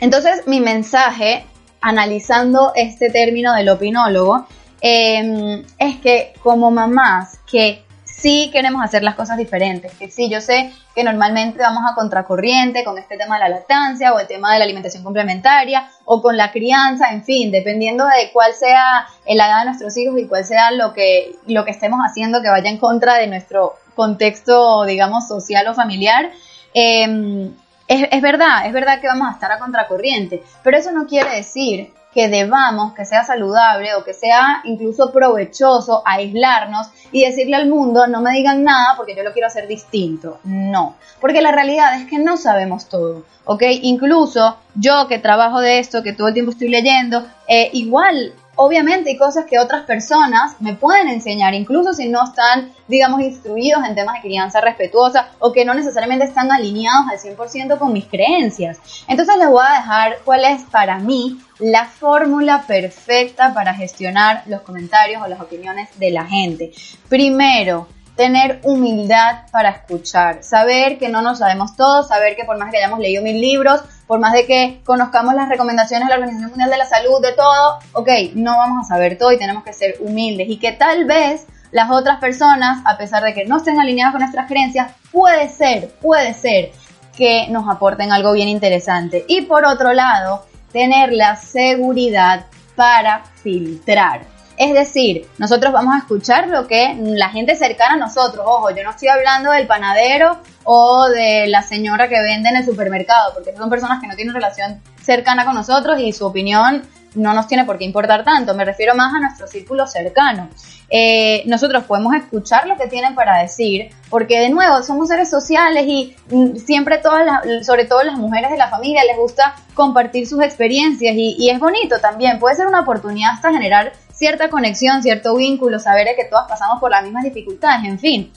Entonces 0.00 0.48
mi 0.48 0.60
mensaje, 0.60 1.46
analizando 1.80 2.72
este 2.74 3.08
término 3.08 3.54
del 3.54 3.68
opinólogo, 3.68 4.46
em, 4.80 5.64
es 5.78 5.96
que 5.98 6.32
como 6.42 6.72
mamás 6.72 7.38
que 7.48 7.84
sí 8.14 8.50
queremos 8.52 8.82
hacer 8.84 9.02
las 9.02 9.14
cosas 9.14 9.36
diferentes, 9.36 9.92
que 9.94 10.10
sí, 10.10 10.28
yo 10.28 10.40
sé 10.40 10.72
que 10.94 11.02
normalmente 11.02 11.58
vamos 11.58 11.82
a 11.90 11.94
contracorriente 11.94 12.84
con 12.84 12.98
este 12.98 13.16
tema 13.16 13.36
de 13.36 13.40
la 13.40 13.48
lactancia 13.48 14.12
o 14.12 14.20
el 14.20 14.26
tema 14.26 14.52
de 14.52 14.58
la 14.58 14.64
alimentación 14.64 15.02
complementaria 15.02 15.88
o 16.04 16.20
con 16.20 16.36
la 16.36 16.52
crianza, 16.52 17.10
en 17.10 17.24
fin, 17.24 17.50
dependiendo 17.50 18.04
de 18.04 18.30
cuál 18.32 18.52
sea 18.54 19.06
la 19.26 19.46
edad 19.46 19.60
de 19.60 19.64
nuestros 19.66 19.96
hijos 19.96 20.18
y 20.18 20.26
cuál 20.26 20.44
sea 20.44 20.70
lo 20.70 20.92
que, 20.92 21.36
lo 21.46 21.64
que 21.64 21.70
estemos 21.70 22.00
haciendo 22.00 22.42
que 22.42 22.50
vaya 22.50 22.68
en 22.68 22.78
contra 22.78 23.14
de 23.14 23.26
nuestro 23.26 23.74
contexto, 23.94 24.84
digamos, 24.84 25.26
social 25.26 25.66
o 25.68 25.74
familiar. 25.74 26.30
Em, 26.74 27.54
es, 27.88 28.08
es 28.10 28.22
verdad, 28.22 28.66
es 28.66 28.72
verdad 28.72 29.00
que 29.00 29.06
vamos 29.06 29.28
a 29.28 29.32
estar 29.32 29.50
a 29.52 29.58
contracorriente, 29.58 30.42
pero 30.62 30.76
eso 30.76 30.92
no 30.92 31.06
quiere 31.06 31.36
decir 31.36 31.92
que 32.12 32.28
debamos, 32.28 32.92
que 32.94 33.04
sea 33.04 33.24
saludable 33.24 33.94
o 33.94 34.04
que 34.04 34.12
sea 34.12 34.60
incluso 34.64 35.12
provechoso 35.12 36.02
aislarnos 36.04 36.88
y 37.10 37.24
decirle 37.24 37.56
al 37.56 37.68
mundo, 37.68 38.06
no 38.06 38.20
me 38.20 38.32
digan 38.32 38.62
nada 38.64 38.94
porque 38.96 39.16
yo 39.16 39.22
lo 39.22 39.32
quiero 39.32 39.48
hacer 39.48 39.66
distinto. 39.66 40.38
No, 40.44 40.96
porque 41.20 41.40
la 41.40 41.52
realidad 41.52 42.00
es 42.00 42.06
que 42.06 42.18
no 42.18 42.36
sabemos 42.36 42.88
todo, 42.88 43.24
¿ok? 43.44 43.62
Incluso 43.82 44.58
yo 44.74 45.08
que 45.08 45.18
trabajo 45.18 45.60
de 45.60 45.78
esto, 45.78 46.02
que 46.02 46.12
todo 46.12 46.28
el 46.28 46.34
tiempo 46.34 46.52
estoy 46.52 46.68
leyendo, 46.68 47.26
eh, 47.48 47.70
igual 47.72 48.34
obviamente 48.56 49.10
hay 49.10 49.16
cosas 49.16 49.46
que 49.46 49.58
otras 49.58 49.84
personas 49.84 50.56
me 50.60 50.74
pueden 50.74 51.08
enseñar, 51.08 51.54
incluso 51.54 51.92
si 51.92 52.08
no 52.08 52.24
están, 52.24 52.72
digamos, 52.88 53.20
instruidos 53.20 53.84
en 53.84 53.94
temas 53.94 54.16
de 54.16 54.22
crianza 54.22 54.60
respetuosa 54.60 55.30
o 55.38 55.52
que 55.52 55.64
no 55.64 55.74
necesariamente 55.74 56.24
están 56.24 56.50
alineados 56.50 57.06
al 57.10 57.18
100% 57.18 57.78
con 57.78 57.92
mis 57.92 58.06
creencias. 58.06 58.78
Entonces 59.08 59.36
les 59.38 59.48
voy 59.48 59.64
a 59.66 59.74
dejar 59.74 60.18
cuál 60.24 60.44
es 60.44 60.62
para 60.64 60.98
mí 60.98 61.40
la 61.58 61.86
fórmula 61.86 62.64
perfecta 62.66 63.54
para 63.54 63.74
gestionar 63.74 64.42
los 64.46 64.62
comentarios 64.62 65.22
o 65.22 65.28
las 65.28 65.40
opiniones 65.40 65.88
de 65.98 66.10
la 66.10 66.24
gente. 66.24 66.72
Primero, 67.08 67.86
tener 68.16 68.60
humildad 68.62 69.46
para 69.50 69.70
escuchar, 69.70 70.42
saber 70.42 70.98
que 70.98 71.08
no 71.08 71.22
nos 71.22 71.38
sabemos 71.38 71.76
todo, 71.76 72.02
saber 72.02 72.36
que 72.36 72.44
por 72.44 72.58
más 72.58 72.70
que 72.70 72.78
hayamos 72.78 72.98
leído 72.98 73.22
mil 73.22 73.40
libros, 73.40 73.80
por 74.06 74.18
más 74.18 74.32
de 74.32 74.46
que 74.46 74.80
conozcamos 74.84 75.34
las 75.34 75.48
recomendaciones 75.48 76.08
de 76.08 76.10
la 76.10 76.20
Organización 76.20 76.50
Mundial 76.50 76.70
de 76.70 76.78
la 76.78 76.86
Salud, 76.86 77.22
de 77.22 77.32
todo, 77.32 77.78
ok, 77.92 78.08
no 78.34 78.56
vamos 78.56 78.84
a 78.84 78.88
saber 78.88 79.16
todo 79.16 79.32
y 79.32 79.38
tenemos 79.38 79.64
que 79.64 79.72
ser 79.72 79.96
humildes 80.00 80.48
y 80.48 80.58
que 80.58 80.72
tal 80.72 81.06
vez 81.06 81.46
las 81.70 81.90
otras 81.90 82.18
personas, 82.18 82.82
a 82.84 82.98
pesar 82.98 83.22
de 83.22 83.32
que 83.32 83.46
no 83.46 83.56
estén 83.56 83.80
alineadas 83.80 84.12
con 84.12 84.20
nuestras 84.20 84.46
creencias, 84.46 84.92
puede 85.10 85.48
ser, 85.48 85.88
puede 86.02 86.34
ser 86.34 86.70
que 87.16 87.46
nos 87.48 87.68
aporten 87.68 88.12
algo 88.12 88.32
bien 88.32 88.48
interesante. 88.48 89.24
Y 89.26 89.42
por 89.42 89.64
otro 89.64 89.94
lado, 89.94 90.44
tener 90.72 91.12
la 91.12 91.36
seguridad 91.36 92.44
para 92.76 93.24
filtrar. 93.42 94.22
Es 94.62 94.72
decir, 94.72 95.26
nosotros 95.38 95.72
vamos 95.72 95.92
a 95.92 95.98
escuchar 95.98 96.46
lo 96.46 96.68
que 96.68 96.96
la 96.96 97.30
gente 97.30 97.56
cercana 97.56 97.94
a 97.94 97.96
nosotros, 97.96 98.44
ojo, 98.46 98.70
yo 98.70 98.84
no 98.84 98.90
estoy 98.90 99.08
hablando 99.08 99.50
del 99.50 99.66
panadero 99.66 100.38
o 100.62 101.08
de 101.08 101.48
la 101.48 101.62
señora 101.62 102.08
que 102.08 102.20
vende 102.20 102.48
en 102.48 102.58
el 102.58 102.64
supermercado, 102.64 103.34
porque 103.34 103.52
son 103.56 103.68
personas 103.68 104.00
que 104.00 104.06
no 104.06 104.14
tienen 104.14 104.32
relación 104.32 104.80
cercana 105.02 105.44
con 105.44 105.56
nosotros 105.56 105.98
y 105.98 106.12
su 106.12 106.24
opinión 106.24 106.84
no 107.16 107.34
nos 107.34 107.48
tiene 107.48 107.64
por 107.64 107.76
qué 107.76 107.84
importar 107.84 108.22
tanto, 108.22 108.54
me 108.54 108.64
refiero 108.64 108.94
más 108.94 109.12
a 109.12 109.18
nuestro 109.18 109.48
círculo 109.48 109.88
cercano. 109.88 110.48
Eh, 110.88 111.42
nosotros 111.46 111.82
podemos 111.84 112.14
escuchar 112.14 112.68
lo 112.68 112.76
que 112.76 112.86
tienen 112.86 113.16
para 113.16 113.38
decir, 113.38 113.90
porque 114.10 114.38
de 114.38 114.48
nuevo 114.48 114.80
somos 114.84 115.08
seres 115.08 115.28
sociales 115.28 115.86
y 115.88 116.14
mm, 116.30 116.56
siempre 116.56 116.98
todas 116.98 117.26
las, 117.26 117.66
sobre 117.66 117.86
todo 117.86 118.04
las 118.04 118.16
mujeres 118.16 118.52
de 118.52 118.58
la 118.58 118.68
familia 118.68 119.02
les 119.04 119.16
gusta 119.16 119.56
compartir 119.74 120.28
sus 120.28 120.40
experiencias 120.40 121.16
y, 121.16 121.34
y 121.36 121.50
es 121.50 121.58
bonito 121.58 121.98
también, 121.98 122.38
puede 122.38 122.54
ser 122.54 122.68
una 122.68 122.80
oportunidad 122.80 123.32
hasta 123.32 123.50
generar 123.50 123.92
cierta 124.22 124.50
conexión, 124.50 125.02
cierto 125.02 125.34
vínculo, 125.34 125.80
saber 125.80 126.06
que 126.16 126.26
todas 126.26 126.46
pasamos 126.48 126.78
por 126.78 126.92
las 126.92 127.02
mismas 127.02 127.24
dificultades, 127.24 127.88
en 127.88 127.98
fin 127.98 128.32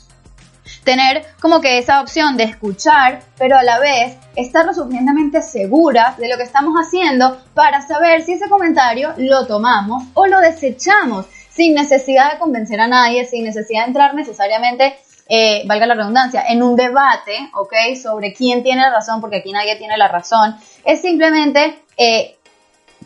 tener 0.84 1.24
como 1.40 1.62
que 1.62 1.78
esa 1.78 2.02
opción 2.02 2.38
de 2.38 2.44
escuchar, 2.46 3.22
pero 3.38 3.56
a 3.56 3.62
la 3.62 3.80
vez 3.80 4.18
estar 4.36 4.66
lo 4.66 4.74
suficientemente 4.74 5.44
seguras 5.44 6.18
de 6.18 6.28
lo 6.28 6.38
que 6.38 6.44
estamos 6.44 6.74
haciendo 6.76 7.38
para 7.54 7.82
saber 7.82 8.24
si 8.24 8.34
ese 8.34 8.50
comentario 8.50 9.14
lo 9.18 9.46
tomamos 9.46 10.04
o 10.16 10.26
lo 10.26 10.40
desechamos 10.40 11.28
sin 11.52 11.76
necesidad 11.76 12.34
de 12.34 12.40
convencer 12.40 12.80
a 12.82 12.88
nadie, 12.88 13.26
sin 13.26 13.44
necesidad 13.44 13.82
de 13.82 13.88
entrar 13.90 14.16
necesariamente, 14.16 14.96
eh, 15.30 15.64
valga 15.68 15.86
la 15.86 15.94
redundancia, 15.94 16.44
en 16.48 16.64
un 16.64 16.76
debate, 16.76 17.50
¿ok? 17.54 17.74
Sobre 18.02 18.34
quién 18.34 18.64
tiene 18.64 18.82
la 18.82 18.92
razón, 18.92 19.22
porque 19.22 19.38
aquí 19.38 19.52
nadie 19.52 19.76
tiene 19.76 19.98
la 19.98 20.08
razón. 20.08 20.56
Es 20.84 21.02
simplemente 21.02 21.80
eh, 21.96 22.38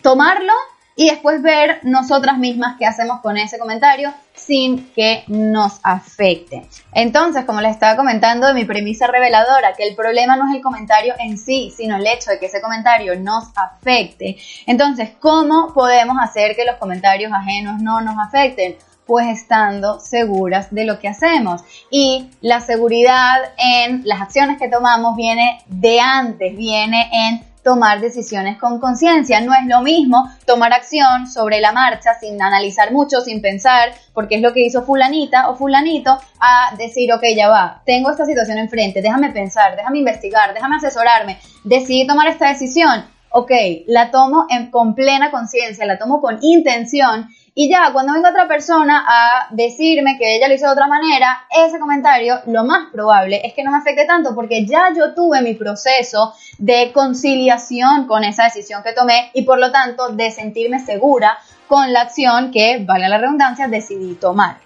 tomarlo 0.01 0.53
y 0.99 1.09
después 1.09 1.41
ver 1.41 1.79
nosotras 1.83 2.37
mismas 2.37 2.75
qué 2.77 2.85
hacemos 2.85 3.21
con 3.21 3.37
ese 3.37 3.57
comentario 3.57 4.13
sin 4.33 4.91
que 4.91 5.23
nos 5.27 5.79
afecte. 5.81 6.67
Entonces, 6.91 7.45
como 7.45 7.61
les 7.61 7.71
estaba 7.71 7.95
comentando 7.95 8.53
mi 8.53 8.65
premisa 8.65 9.07
reveladora, 9.07 9.71
que 9.77 9.87
el 9.87 9.95
problema 9.95 10.35
no 10.35 10.49
es 10.49 10.57
el 10.57 10.61
comentario 10.61 11.13
en 11.17 11.37
sí, 11.37 11.73
sino 11.73 11.95
el 11.95 12.05
hecho 12.05 12.31
de 12.31 12.37
que 12.37 12.47
ese 12.47 12.59
comentario 12.59 13.17
nos 13.17 13.45
afecte. 13.55 14.35
Entonces, 14.65 15.11
¿cómo 15.21 15.73
podemos 15.73 16.17
hacer 16.21 16.53
que 16.53 16.65
los 16.65 16.75
comentarios 16.75 17.31
ajenos 17.31 17.81
no 17.81 18.01
nos 18.01 18.17
afecten? 18.17 18.75
pues 19.05 19.25
estando 19.27 19.99
seguras 19.99 20.67
de 20.69 20.85
lo 20.85 20.99
que 20.99 21.07
hacemos. 21.07 21.63
Y 21.89 22.29
la 22.41 22.61
seguridad 22.61 23.37
en 23.57 24.03
las 24.05 24.21
acciones 24.21 24.59
que 24.59 24.69
tomamos 24.69 25.15
viene 25.15 25.63
de 25.65 25.99
antes, 25.99 26.55
viene 26.55 27.09
en 27.11 27.48
tomar 27.69 28.01
decisiones 28.01 28.57
con 28.57 28.79
conciencia. 28.79 29.41
No 29.41 29.53
es 29.53 29.67
lo 29.67 29.83
mismo 29.83 30.27
tomar 30.47 30.73
acción 30.73 31.27
sobre 31.27 31.61
la 31.61 31.71
marcha 31.71 32.15
sin 32.19 32.41
analizar 32.41 32.91
mucho, 32.91 33.21
sin 33.21 33.43
pensar, 33.43 33.91
porque 34.11 34.37
es 34.37 34.41
lo 34.41 34.53
que 34.53 34.65
hizo 34.65 34.81
fulanita 34.81 35.49
o 35.49 35.55
fulanito, 35.55 36.17
a 36.39 36.75
decir, 36.79 37.13
ok, 37.13 37.21
ya 37.37 37.47
va, 37.47 37.83
tengo 37.85 38.09
esta 38.09 38.25
situación 38.25 38.57
enfrente, 38.57 39.03
déjame 39.03 39.29
pensar, 39.29 39.75
déjame 39.75 39.99
investigar, 39.99 40.51
déjame 40.51 40.77
asesorarme, 40.77 41.37
decidí 41.63 42.07
tomar 42.07 42.27
esta 42.27 42.47
decisión, 42.47 43.05
ok, 43.29 43.51
la 43.85 44.09
tomo 44.09 44.47
en, 44.49 44.71
con 44.71 44.95
plena 44.95 45.29
conciencia, 45.29 45.85
la 45.85 45.99
tomo 45.99 46.21
con 46.21 46.39
intención 46.41 47.29
y 47.61 47.67
ya, 47.67 47.91
cuando 47.91 48.13
venga 48.13 48.29
otra 48.29 48.47
persona 48.47 49.03
a 49.05 49.47
decirme 49.49 50.17
que 50.17 50.37
ella 50.37 50.47
lo 50.47 50.53
hizo 50.53 50.67
de 50.67 50.71
otra 50.71 50.87
manera, 50.87 51.43
ese 51.49 51.77
comentario 51.77 52.39
lo 52.45 52.63
más 52.63 52.89
probable 52.89 53.41
es 53.43 53.53
que 53.53 53.65
no 53.65 53.71
me 53.71 53.79
afecte 53.79 54.05
tanto 54.05 54.33
porque 54.33 54.65
ya 54.65 54.93
yo 54.95 55.13
tuve 55.13 55.41
mi 55.41 55.55
proceso 55.55 56.33
de 56.57 56.93
conciliación 56.93 58.07
con 58.07 58.23
esa 58.23 58.45
decisión 58.45 58.81
que 58.81 58.93
tomé 58.93 59.31
y 59.33 59.41
por 59.41 59.59
lo 59.59 59.73
tanto 59.73 60.07
de 60.07 60.31
sentirme 60.31 60.79
segura 60.79 61.37
con 61.67 61.91
la 61.91 62.03
acción 62.03 62.51
que, 62.51 62.81
vale 62.85 63.09
la 63.09 63.17
redundancia, 63.17 63.67
decidí 63.67 64.15
tomar. 64.15 64.59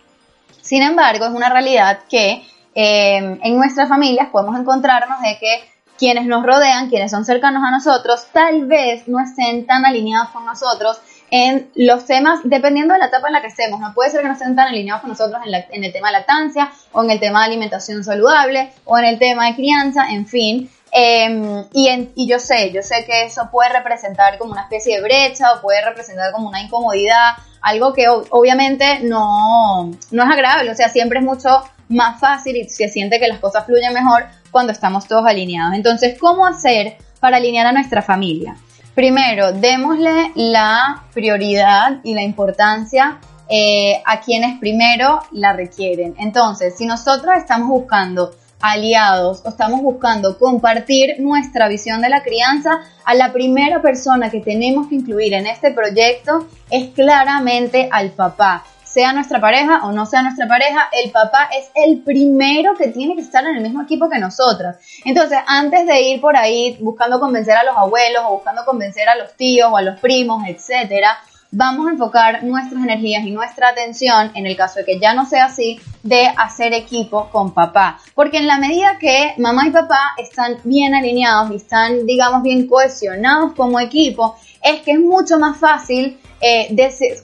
Sin 0.62 0.84
embargo, 0.84 1.26
es 1.26 1.32
una 1.32 1.50
realidad 1.50 2.02
que 2.08 2.44
eh, 2.76 3.40
en 3.42 3.58
nuestras 3.58 3.90
familias 3.90 4.28
podemos 4.32 4.56
encontrarnos 4.60 5.20
de 5.20 5.40
que 5.40 5.64
quienes 5.98 6.28
nos 6.28 6.46
rodean, 6.46 6.90
quienes 6.90 7.10
son 7.10 7.26
cercanos 7.26 7.64
a 7.66 7.72
nosotros, 7.72 8.28
tal 8.32 8.66
vez 8.66 9.08
no 9.08 9.20
estén 9.20 9.66
tan 9.66 9.84
alineados 9.84 10.30
con 10.30 10.46
nosotros 10.46 11.00
en 11.32 11.70
los 11.76 12.06
temas, 12.06 12.40
dependiendo 12.44 12.94
de 12.94 13.00
la 13.00 13.08
etapa 13.08 13.28
en 13.28 13.34
la 13.34 13.42
que 13.42 13.48
estemos. 13.48 13.80
No 13.80 13.94
puede 13.94 14.12
ser 14.12 14.22
que 14.22 14.28
no 14.28 14.34
estén 14.34 14.56
tan 14.56 14.68
alineados 14.68 15.02
con 15.02 15.10
nosotros 15.10 15.42
en, 15.46 15.84
el 15.84 15.94
tema 15.94 16.10
de 16.10 16.14
lactancia, 16.14 16.72
o 16.92 17.04
en 17.04 17.10
el 17.10 17.20
tema 17.20 17.40
de 17.40 17.46
alimentación 17.48 18.04
saludable, 18.04 18.72
o 18.86 18.98
en 18.98 19.06
el 19.06 19.20
tema 19.20 19.48
de 19.48 19.56
crianza, 19.56 20.12
en 20.12 20.28
fin. 20.28 20.70
Em, 20.92 21.66
y, 21.74 22.12
y, 22.16 22.28
yo 22.28 22.38
sé, 22.38 22.72
yo 22.72 22.84
sé 22.84 23.04
que 23.06 23.24
eso 23.24 23.50
puede 23.52 23.70
representar 23.70 24.38
como 24.38 24.52
una 24.52 24.62
especie 24.62 24.98
de 24.98 25.02
brecha 25.02 25.54
o 25.54 25.62
puede 25.62 25.84
representar 25.84 26.32
como 26.32 26.50
una 26.50 26.62
incomodidad, 26.62 27.34
algo 27.62 27.94
que 27.94 28.08
obviamente 28.08 29.00
no, 29.00 29.90
no 30.12 30.24
es 30.24 30.30
agradable, 30.30 30.70
o 30.70 30.76
sea, 30.76 30.90
siempre 30.90 31.20
es 31.20 31.26
mucho 31.26 31.64
más 31.90 32.20
fácil 32.20 32.58
y 32.58 32.70
se 32.70 32.90
siente 32.90 33.20
que 33.20 33.28
las 33.28 33.40
cosas 33.40 33.66
fluyen 33.66 33.94
mejor 33.94 34.26
cuando 34.52 34.72
estamos 34.72 35.08
todos 35.08 35.26
alineados. 35.26 35.74
Entonces, 35.74 36.18
¿cómo 36.20 36.46
hacer 36.46 36.98
para 37.20 37.38
alinear 37.38 37.66
a 37.68 37.72
nuestra 37.72 38.02
familia? 38.02 38.56
Primero, 38.96 39.54
démosle 39.54 40.32
la 40.36 41.04
prioridad 41.14 42.00
y 42.04 42.14
la 42.14 42.22
importancia 42.22 43.20
eh, 43.50 44.02
a 44.06 44.22
quienes 44.22 44.60
primero 44.60 45.20
la 45.32 45.54
requieren. 45.54 46.14
Entonces, 46.20 46.76
si 46.78 46.86
nosotros 46.86 47.34
estamos 47.36 47.70
buscando 47.70 48.36
aliados 48.62 49.42
o 49.44 49.50
estamos 49.50 49.82
buscando 49.82 50.38
compartir 50.38 51.16
nuestra 51.20 51.68
visión 51.68 52.02
de 52.02 52.10
la 52.10 52.24
crianza, 52.24 52.82
a 53.04 53.14
la 53.16 53.34
primera 53.34 53.82
persona 53.82 54.30
que 54.30 54.40
tenemos 54.40 54.88
que 54.88 54.96
incluir 54.96 55.34
en 55.34 55.48
este 55.48 55.72
proyecto 55.72 56.48
es 56.70 56.90
claramente 56.92 57.90
al 57.92 58.12
papá 58.12 58.64
sea 58.94 59.12
nuestra 59.12 59.42
pareja 59.42 59.80
o 59.86 59.92
no 59.92 60.06
sea 60.06 60.22
nuestra 60.22 60.48
pareja, 60.48 60.88
el 60.92 61.10
papá 61.10 61.50
es 61.58 61.72
el 61.74 62.02
primero 62.02 62.76
que 62.76 62.90
tiene 62.90 63.16
que 63.16 63.22
estar 63.22 63.44
en 63.44 63.56
el 63.56 63.64
mismo 63.64 63.82
equipo 63.82 64.08
que 64.08 64.20
nosotras. 64.20 64.78
Entonces, 65.04 65.40
antes 65.48 65.88
de 65.88 66.00
ir 66.02 66.22
por 66.22 66.38
ahí 66.38 66.78
buscando 66.80 67.20
convencer 67.20 67.58
a 67.58 67.64
los 67.64 67.76
abuelos 67.76 68.24
o 68.28 68.34
buscando 68.34 68.64
convencer 68.66 69.10
a 69.10 69.16
los 69.16 69.34
tíos 69.34 69.70
o 69.72 69.78
a 69.78 69.82
los 69.82 70.00
primos, 70.00 70.44
etcétera, 70.48 71.18
vamos 71.50 71.88
a 71.88 71.92
enfocar 71.92 72.44
nuestras 72.44 72.84
energías 72.84 73.24
y 73.26 73.32
nuestra 73.32 73.70
atención, 73.70 74.32
en 74.36 74.46
el 74.46 74.56
caso 74.56 74.80
de 74.80 74.86
que 74.86 75.00
ya 75.00 75.16
no 75.16 75.26
sea 75.26 75.46
así, 75.46 75.80
de 76.04 76.28
hacer 76.28 76.74
equipo 76.74 77.30
con 77.32 77.52
papá. 77.52 78.00
Porque 78.14 78.38
en 78.38 78.46
la 78.46 78.60
medida 78.60 79.00
que 79.00 79.34
mamá 79.40 79.68
y 79.68 79.72
papá 79.72 80.14
están 80.20 80.58
bien 80.64 80.94
alineados 80.94 81.50
y 81.50 81.56
están, 81.56 82.06
digamos, 82.06 82.44
bien 82.44 82.68
cohesionados 82.68 83.54
como 83.54 83.80
equipo, 83.80 84.36
es 84.62 84.82
que 84.82 84.92
es 84.92 85.00
mucho 85.00 85.40
más 85.40 85.58
fácil 85.58 86.20
eh, 86.42 86.76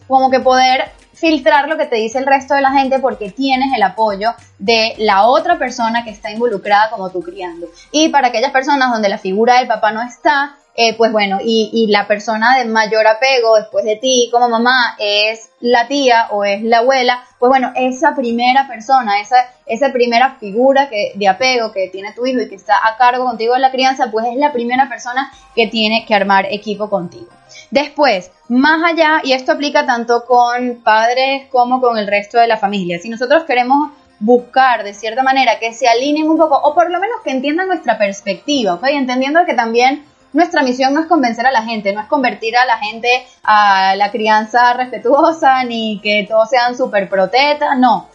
como 0.07 0.31
que 0.31 0.39
poder 0.39 0.98
filtrar 1.19 1.67
lo 1.67 1.77
que 1.77 1.85
te 1.85 1.97
dice 1.97 2.17
el 2.17 2.25
resto 2.25 2.53
de 2.53 2.61
la 2.61 2.71
gente 2.71 2.99
porque 2.99 3.29
tienes 3.29 3.69
el 3.75 3.83
apoyo 3.83 4.31
de 4.57 4.95
la 4.97 5.25
otra 5.25 5.57
persona 5.57 6.03
que 6.03 6.11
está 6.11 6.31
involucrada 6.31 6.89
como 6.89 7.09
tú 7.09 7.21
criando. 7.21 7.67
Y 7.91 8.09
para 8.09 8.27
aquellas 8.27 8.51
personas 8.51 8.91
donde 8.91 9.09
la 9.09 9.17
figura 9.17 9.57
del 9.57 9.67
papá 9.67 9.91
no 9.91 10.01
está, 10.01 10.55
eh, 10.75 10.95
pues 10.95 11.11
bueno, 11.11 11.39
y, 11.43 11.87
la 11.89 12.07
persona 12.07 12.57
de 12.57 12.63
mayor 12.63 13.05
apego 13.05 13.55
después 13.57 13.83
de 13.83 13.97
ti 13.97 14.29
como 14.31 14.47
mamá 14.47 14.95
es 14.97 15.49
la 15.59 15.87
tía 15.87 16.27
o 16.31 16.45
es 16.45 16.61
la 16.63 16.77
abuela, 16.77 17.21
pues 17.37 17.49
bueno, 17.49 17.73
esa 17.75 18.15
primera 18.15 18.65
persona, 18.65 19.19
esa, 19.19 19.35
esa 19.65 19.91
primera 19.91 20.37
figura 20.39 20.87
que, 20.87 21.11
de 21.15 21.27
apego 21.27 21.73
que 21.73 21.89
tiene 21.89 22.13
tu 22.13 22.25
hijo 22.25 22.39
y 22.39 22.47
que 22.47 22.55
está 22.55 22.75
a 22.75 22.95
cargo 22.95 23.25
contigo 23.25 23.55
de 23.55 23.59
la 23.59 23.71
crianza, 23.71 24.09
pues 24.09 24.27
es 24.27 24.37
la 24.37 24.53
primera 24.53 24.87
persona 24.87 25.29
que 25.53 25.67
tiene 25.67 26.05
que 26.05 26.15
armar 26.15 26.45
equipo 26.49 26.89
contigo. 26.89 27.27
Después, 27.71 28.31
más 28.47 28.83
allá, 28.83 29.21
y 29.23 29.33
esto 29.33 29.51
aplica 29.51 29.85
tanto 29.85 30.25
con 30.25 30.81
padres 30.83 31.47
como 31.51 31.79
con 31.79 31.97
el 31.97 32.07
resto 32.07 32.39
de 32.39 32.47
la 32.47 32.57
familia, 32.57 32.99
si 32.99 33.09
nosotros 33.09 33.43
queremos 33.43 33.91
buscar 34.19 34.83
de 34.83 34.93
cierta 34.93 35.23
manera 35.23 35.59
que 35.59 35.73
se 35.73 35.87
alineen 35.87 36.29
un 36.29 36.37
poco, 36.37 36.55
o 36.55 36.73
por 36.73 36.89
lo 36.89 36.99
menos 36.99 37.17
que 37.23 37.31
entiendan 37.31 37.67
nuestra 37.67 37.97
perspectiva, 37.97 38.73
¿ok? 38.73 38.83
Entendiendo 38.89 39.45
que 39.45 39.53
también 39.53 40.03
nuestra 40.33 40.61
misión 40.61 40.93
no 40.93 41.01
es 41.01 41.07
convencer 41.07 41.45
a 41.45 41.51
la 41.51 41.63
gente, 41.63 41.93
no 41.93 42.01
es 42.01 42.07
convertir 42.07 42.57
a 42.57 42.65
la 42.65 42.77
gente 42.77 43.25
a 43.43 43.95
la 43.95 44.11
crianza 44.11 44.73
respetuosa, 44.73 45.63
ni 45.63 45.99
que 46.01 46.25
todos 46.27 46.49
sean 46.49 46.75
súper 46.75 47.09
protetas, 47.09 47.77
no. 47.77 48.09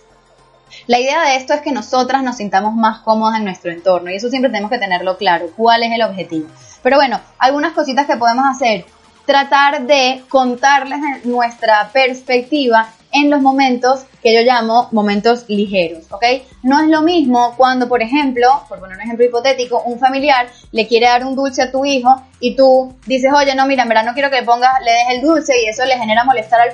La 0.86 0.98
idea 0.98 1.22
de 1.22 1.36
esto 1.36 1.54
es 1.54 1.60
que 1.60 1.72
nosotras 1.72 2.22
nos 2.22 2.36
sintamos 2.36 2.74
más 2.74 2.98
cómodas 3.00 3.38
en 3.38 3.44
nuestro 3.44 3.70
entorno 3.70 4.10
y 4.10 4.16
eso 4.16 4.28
siempre 4.28 4.50
tenemos 4.50 4.70
que 4.70 4.78
tenerlo 4.78 5.16
claro, 5.16 5.46
cuál 5.56 5.82
es 5.82 5.92
el 5.92 6.02
objetivo. 6.02 6.48
Pero 6.82 6.96
bueno, 6.96 7.20
algunas 7.38 7.72
cositas 7.72 8.06
que 8.06 8.16
podemos 8.16 8.44
hacer 8.46 8.84
tratar 9.26 9.86
de 9.86 10.22
contarles 10.28 11.24
nuestra 11.24 11.90
perspectiva 11.92 12.88
en 13.12 13.30
los 13.30 13.40
momentos 13.40 14.04
que 14.22 14.34
yo 14.34 14.40
llamo 14.40 14.88
momentos 14.90 15.44
ligeros, 15.48 16.04
¿ok? 16.10 16.24
No 16.62 16.80
es 16.80 16.88
lo 16.88 17.02
mismo 17.02 17.54
cuando, 17.56 17.88
por 17.88 18.02
ejemplo, 18.02 18.64
por 18.68 18.80
poner 18.80 18.96
un 18.96 19.02
ejemplo 19.02 19.24
hipotético, 19.24 19.82
un 19.82 20.00
familiar 20.00 20.48
le 20.72 20.88
quiere 20.88 21.06
dar 21.06 21.24
un 21.24 21.36
dulce 21.36 21.62
a 21.62 21.70
tu 21.70 21.84
hijo 21.84 22.22
y 22.40 22.56
tú 22.56 22.92
dices, 23.06 23.30
oye, 23.32 23.54
no, 23.54 23.66
mira, 23.66 23.84
en 23.84 23.88
verdad 23.88 24.04
no 24.04 24.14
quiero 24.14 24.30
que 24.30 24.40
le 24.40 24.46
pongas, 24.46 24.72
le 24.84 24.90
des 24.90 25.04
el 25.10 25.20
dulce 25.20 25.52
y 25.62 25.68
eso 25.68 25.84
le 25.84 25.96
genera 25.96 26.24
molestar 26.24 26.60
al, 26.60 26.72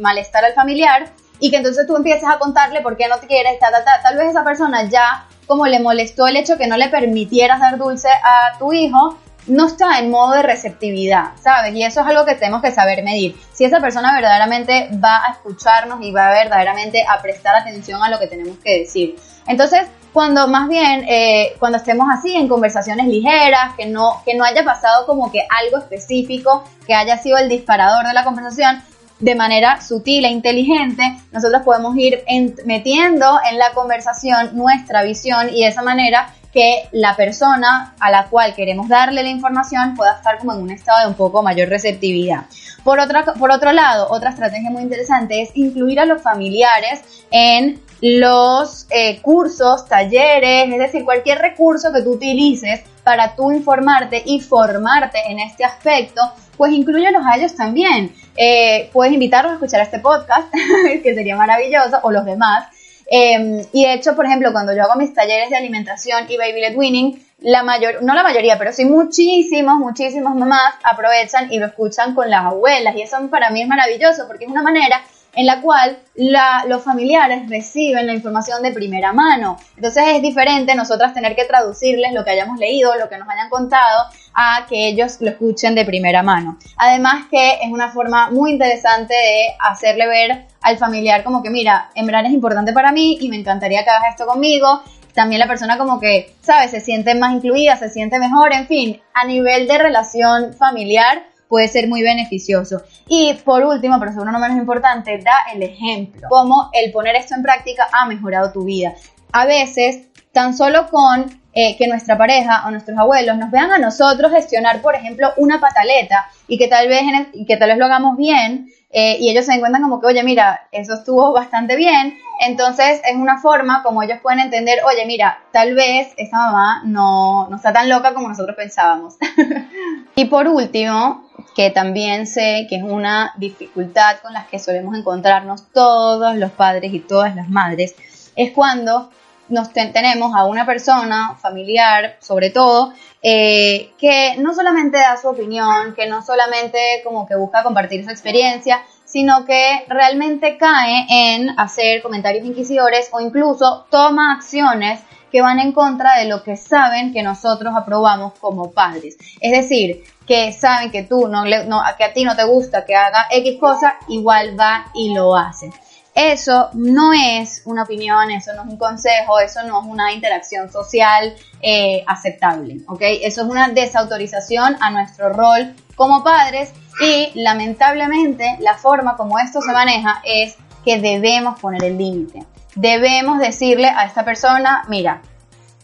malestar 0.00 0.44
al 0.46 0.54
familiar 0.54 1.10
y 1.40 1.50
que 1.50 1.56
entonces 1.56 1.86
tú 1.86 1.96
empieces 1.96 2.24
a 2.26 2.38
contarle 2.38 2.80
por 2.80 2.96
qué 2.96 3.08
no 3.08 3.18
te 3.18 3.26
quieres, 3.26 3.58
ta, 3.58 3.70
ta, 3.70 3.84
ta. 3.84 4.00
tal 4.02 4.16
vez 4.16 4.30
esa 4.30 4.44
persona 4.44 4.88
ya 4.88 5.26
como 5.46 5.66
le 5.66 5.80
molestó 5.80 6.26
el 6.26 6.36
hecho 6.36 6.56
que 6.56 6.68
no 6.68 6.78
le 6.78 6.88
permitieras 6.88 7.60
dar 7.60 7.76
dulce 7.76 8.08
a 8.08 8.56
tu 8.58 8.72
hijo, 8.72 9.18
no 9.46 9.66
está 9.66 9.98
en 9.98 10.10
modo 10.10 10.34
de 10.34 10.42
receptividad, 10.42 11.32
¿sabes? 11.42 11.74
Y 11.74 11.82
eso 11.82 12.00
es 12.00 12.06
algo 12.06 12.24
que 12.24 12.34
tenemos 12.34 12.62
que 12.62 12.70
saber 12.70 13.02
medir. 13.02 13.36
Si 13.52 13.64
esa 13.64 13.80
persona 13.80 14.12
verdaderamente 14.14 14.90
va 15.02 15.24
a 15.26 15.32
escucharnos 15.32 16.02
y 16.02 16.12
va 16.12 16.30
verdaderamente 16.30 17.04
a 17.08 17.20
prestar 17.20 17.56
atención 17.56 18.02
a 18.02 18.08
lo 18.08 18.18
que 18.18 18.26
tenemos 18.26 18.56
que 18.58 18.80
decir. 18.80 19.16
Entonces, 19.46 19.82
cuando 20.12 20.46
más 20.46 20.68
bien, 20.68 21.04
eh, 21.08 21.54
cuando 21.58 21.78
estemos 21.78 22.06
así 22.12 22.36
en 22.36 22.46
conversaciones 22.46 23.06
ligeras, 23.06 23.74
que 23.76 23.86
no, 23.86 24.22
que 24.24 24.34
no 24.34 24.44
haya 24.44 24.64
pasado 24.64 25.06
como 25.06 25.32
que 25.32 25.46
algo 25.48 25.78
específico, 25.78 26.64
que 26.86 26.94
haya 26.94 27.16
sido 27.18 27.38
el 27.38 27.48
disparador 27.48 28.06
de 28.06 28.12
la 28.12 28.24
conversación, 28.24 28.82
de 29.18 29.34
manera 29.36 29.80
sutil 29.80 30.24
e 30.24 30.28
inteligente, 30.28 31.16
nosotros 31.30 31.62
podemos 31.62 31.96
ir 31.96 32.24
metiendo 32.66 33.38
en 33.48 33.56
la 33.56 33.70
conversación 33.72 34.56
nuestra 34.56 35.04
visión 35.04 35.48
y 35.48 35.62
de 35.62 35.68
esa 35.68 35.82
manera 35.82 36.34
que 36.52 36.88
la 36.92 37.16
persona 37.16 37.94
a 37.98 38.10
la 38.10 38.26
cual 38.28 38.54
queremos 38.54 38.88
darle 38.88 39.22
la 39.22 39.30
información 39.30 39.94
pueda 39.94 40.16
estar 40.16 40.38
como 40.38 40.52
en 40.52 40.60
un 40.60 40.70
estado 40.70 41.00
de 41.00 41.06
un 41.06 41.14
poco 41.14 41.42
mayor 41.42 41.68
receptividad. 41.68 42.44
Por, 42.84 42.98
por 43.38 43.50
otro 43.50 43.72
lado, 43.72 44.08
otra 44.10 44.30
estrategia 44.30 44.70
muy 44.70 44.82
interesante 44.82 45.40
es 45.40 45.50
incluir 45.54 45.98
a 46.00 46.04
los 46.04 46.20
familiares 46.20 47.02
en 47.30 47.80
los 48.02 48.86
eh, 48.90 49.22
cursos, 49.22 49.86
talleres, 49.86 50.68
es 50.70 50.78
decir, 50.78 51.04
cualquier 51.04 51.38
recurso 51.38 51.92
que 51.92 52.02
tú 52.02 52.14
utilices 52.14 52.82
para 53.04 53.36
tú 53.36 53.52
informarte 53.52 54.22
y 54.26 54.40
formarte 54.40 55.18
en 55.28 55.38
este 55.38 55.64
aspecto, 55.64 56.20
pues 56.56 56.72
incluyelos 56.72 57.22
a 57.24 57.36
ellos 57.36 57.54
también. 57.54 58.12
Eh, 58.36 58.90
puedes 58.92 59.14
invitarlos 59.14 59.52
a 59.52 59.54
escuchar 59.54 59.80
este 59.82 60.00
podcast, 60.00 60.52
que 61.02 61.14
sería 61.14 61.36
maravilloso, 61.36 62.00
o 62.02 62.10
los 62.10 62.24
demás, 62.24 62.66
Em, 63.06 63.64
y 63.72 63.84
de 63.84 63.94
hecho, 63.94 64.14
por 64.16 64.26
ejemplo, 64.26 64.52
cuando 64.52 64.74
yo 64.74 64.82
hago 64.82 64.96
mis 64.96 65.14
talleres 65.14 65.50
de 65.50 65.56
alimentación 65.56 66.26
y 66.28 66.36
baby 66.36 66.60
led 66.60 66.76
winning, 66.76 67.26
la 67.40 67.62
mayor, 67.62 68.02
no 68.02 68.14
la 68.14 68.22
mayoría, 68.22 68.56
pero 68.58 68.72
sí 68.72 68.84
muchísimos, 68.84 69.78
muchísimos 69.78 70.34
mamás 70.34 70.74
aprovechan 70.84 71.52
y 71.52 71.58
lo 71.58 71.66
escuchan 71.66 72.14
con 72.14 72.30
las 72.30 72.44
abuelas. 72.44 72.94
Y 72.96 73.02
eso 73.02 73.16
para 73.30 73.50
mí 73.50 73.62
es 73.62 73.68
maravilloso 73.68 74.26
porque 74.26 74.44
es 74.44 74.50
una 74.50 74.62
manera 74.62 75.02
en 75.34 75.46
la 75.46 75.60
cual 75.60 75.98
los 76.14 76.82
familiares 76.82 77.48
reciben 77.48 78.06
la 78.06 78.12
información 78.12 78.62
de 78.62 78.72
primera 78.72 79.12
mano. 79.12 79.56
Entonces 79.76 80.04
es 80.08 80.22
diferente 80.22 80.74
nosotras 80.74 81.14
tener 81.14 81.34
que 81.34 81.44
traducirles 81.44 82.12
lo 82.12 82.24
que 82.24 82.30
hayamos 82.30 82.58
leído, 82.58 82.94
lo 82.96 83.08
que 83.08 83.16
nos 83.16 83.28
hayan 83.28 83.48
contado, 83.48 84.04
a 84.34 84.66
que 84.68 84.88
ellos 84.88 85.18
lo 85.20 85.30
escuchen 85.30 85.74
de 85.74 85.84
primera 85.84 86.22
mano. 86.22 86.58
Además 86.76 87.26
que 87.30 87.52
es 87.62 87.70
una 87.70 87.90
forma 87.90 88.30
muy 88.30 88.52
interesante 88.52 89.14
de 89.14 89.54
hacerle 89.58 90.06
ver 90.06 90.46
al 90.60 90.78
familiar 90.78 91.24
como 91.24 91.42
que, 91.42 91.50
mira, 91.50 91.90
en 91.94 92.06
verdad 92.06 92.26
es 92.26 92.32
importante 92.32 92.72
para 92.72 92.92
mí 92.92 93.18
y 93.20 93.28
me 93.28 93.36
encantaría 93.36 93.84
que 93.84 93.90
hagas 93.90 94.10
esto 94.10 94.26
conmigo. 94.26 94.82
También 95.14 95.40
la 95.40 95.46
persona 95.46 95.76
como 95.76 96.00
que, 96.00 96.34
¿sabes? 96.40 96.70
Se 96.70 96.80
siente 96.80 97.14
más 97.14 97.34
incluida, 97.34 97.76
se 97.76 97.90
siente 97.90 98.18
mejor, 98.18 98.54
en 98.54 98.66
fin, 98.66 99.02
a 99.12 99.26
nivel 99.26 99.68
de 99.68 99.76
relación 99.76 100.54
familiar 100.54 101.22
puede 101.52 101.68
ser 101.68 101.86
muy 101.86 102.00
beneficioso. 102.00 102.80
Y 103.06 103.34
por 103.44 103.62
último, 103.62 104.00
pero 104.00 104.10
seguro 104.10 104.32
no 104.32 104.38
menos 104.38 104.56
importante, 104.56 105.18
da 105.18 105.52
el 105.52 105.62
ejemplo, 105.62 106.26
cómo 106.30 106.70
el 106.72 106.90
poner 106.90 107.14
esto 107.14 107.34
en 107.34 107.42
práctica 107.42 107.88
ha 107.92 108.06
mejorado 108.06 108.50
tu 108.52 108.64
vida. 108.64 108.94
A 109.32 109.44
veces, 109.44 110.08
tan 110.32 110.56
solo 110.56 110.88
con 110.88 111.26
eh, 111.52 111.76
que 111.76 111.88
nuestra 111.88 112.16
pareja 112.16 112.66
o 112.66 112.70
nuestros 112.70 112.96
abuelos 112.96 113.36
nos 113.36 113.50
vean 113.50 113.70
a 113.70 113.76
nosotros 113.76 114.32
gestionar, 114.32 114.80
por 114.80 114.94
ejemplo, 114.94 115.28
una 115.36 115.60
pataleta 115.60 116.24
y 116.48 116.56
que 116.56 116.68
tal 116.68 116.88
vez, 116.88 117.02
que 117.46 117.58
tal 117.58 117.68
vez 117.68 117.76
lo 117.76 117.84
hagamos 117.84 118.16
bien 118.16 118.68
eh, 118.92 119.16
y 119.18 119.30
ellos 119.30 119.46
se 119.46 119.54
encuentran 119.54 119.82
como 119.82 120.00
que, 120.00 120.06
oye, 120.06 120.22
mira, 120.22 120.68
eso 120.70 120.94
estuvo 120.94 121.32
bastante 121.32 121.76
bien. 121.76 122.18
Entonces 122.40 123.00
es 123.04 123.16
una 123.16 123.40
forma 123.40 123.82
como 123.82 124.02
ellos 124.02 124.18
pueden 124.22 124.40
entender, 124.40 124.80
oye, 124.84 125.06
mira, 125.06 125.38
tal 125.50 125.74
vez 125.74 126.12
esa 126.16 126.36
mamá 126.36 126.82
no, 126.84 127.48
no 127.48 127.56
está 127.56 127.72
tan 127.72 127.88
loca 127.88 128.12
como 128.12 128.28
nosotros 128.28 128.54
pensábamos. 128.54 129.16
y 130.14 130.26
por 130.26 130.46
último, 130.46 131.24
que 131.56 131.70
también 131.70 132.26
sé 132.26 132.66
que 132.68 132.76
es 132.76 132.82
una 132.82 133.32
dificultad 133.38 134.18
con 134.20 134.34
la 134.34 134.46
que 134.46 134.58
solemos 134.58 134.96
encontrarnos 134.96 135.70
todos 135.72 136.36
los 136.36 136.50
padres 136.50 136.92
y 136.92 137.00
todas 137.00 137.34
las 137.34 137.48
madres, 137.48 137.94
es 138.36 138.52
cuando 138.52 139.10
nos 139.52 139.72
tenemos 139.72 140.34
a 140.34 140.44
una 140.44 140.66
persona 140.66 141.36
familiar, 141.40 142.16
sobre 142.20 142.50
todo, 142.50 142.92
eh, 143.22 143.92
que 143.98 144.36
no 144.38 144.54
solamente 144.54 144.98
da 144.98 145.16
su 145.16 145.28
opinión, 145.28 145.94
que 145.94 146.06
no 146.06 146.22
solamente 146.22 147.02
como 147.04 147.26
que 147.26 147.36
busca 147.36 147.62
compartir 147.62 148.04
su 148.04 148.10
experiencia, 148.10 148.82
sino 149.04 149.44
que 149.44 149.84
realmente 149.88 150.56
cae 150.56 151.06
en 151.08 151.60
hacer 151.60 152.02
comentarios 152.02 152.46
inquisidores 152.46 153.10
o 153.12 153.20
incluso 153.20 153.86
toma 153.90 154.32
acciones 154.32 155.00
que 155.30 155.42
van 155.42 155.60
en 155.60 155.72
contra 155.72 156.18
de 156.18 156.26
lo 156.26 156.42
que 156.42 156.56
saben 156.56 157.12
que 157.12 157.22
nosotros 157.22 157.74
aprobamos 157.76 158.32
como 158.38 158.72
padres. 158.72 159.16
Es 159.40 159.52
decir, 159.52 160.02
que 160.26 160.52
saben 160.52 160.90
que 160.90 161.02
tú 161.02 161.28
no, 161.28 161.44
no 161.44 161.82
que 161.98 162.04
a 162.04 162.12
ti 162.12 162.24
no 162.24 162.36
te 162.36 162.44
gusta 162.44 162.84
que 162.84 162.94
haga 162.94 163.26
X 163.30 163.58
cosa, 163.60 163.96
igual 164.08 164.58
va 164.58 164.86
y 164.94 165.14
lo 165.14 165.36
hace. 165.36 165.70
Eso 166.14 166.68
no 166.74 167.12
es 167.14 167.62
una 167.64 167.84
opinión, 167.84 168.30
eso 168.30 168.52
no 168.52 168.62
es 168.62 168.68
un 168.68 168.76
consejo, 168.76 169.40
eso 169.40 169.62
no 169.62 169.80
es 169.80 169.86
una 169.86 170.12
interacción 170.12 170.70
social 170.70 171.34
eh, 171.62 172.04
aceptable, 172.06 172.80
¿ok? 172.86 173.00
Eso 173.22 173.42
es 173.42 173.48
una 173.48 173.70
desautorización 173.70 174.76
a 174.80 174.90
nuestro 174.90 175.30
rol 175.30 175.74
como 175.96 176.22
padres 176.22 176.72
y 177.00 177.30
lamentablemente 177.34 178.58
la 178.60 178.74
forma 178.74 179.16
como 179.16 179.38
esto 179.38 179.62
se 179.62 179.72
maneja 179.72 180.20
es 180.24 180.56
que 180.84 181.00
debemos 181.00 181.58
poner 181.58 181.84
el 181.84 181.96
límite. 181.96 182.44
Debemos 182.74 183.38
decirle 183.38 183.88
a 183.88 184.04
esta 184.04 184.24
persona, 184.24 184.84
mira, 184.88 185.22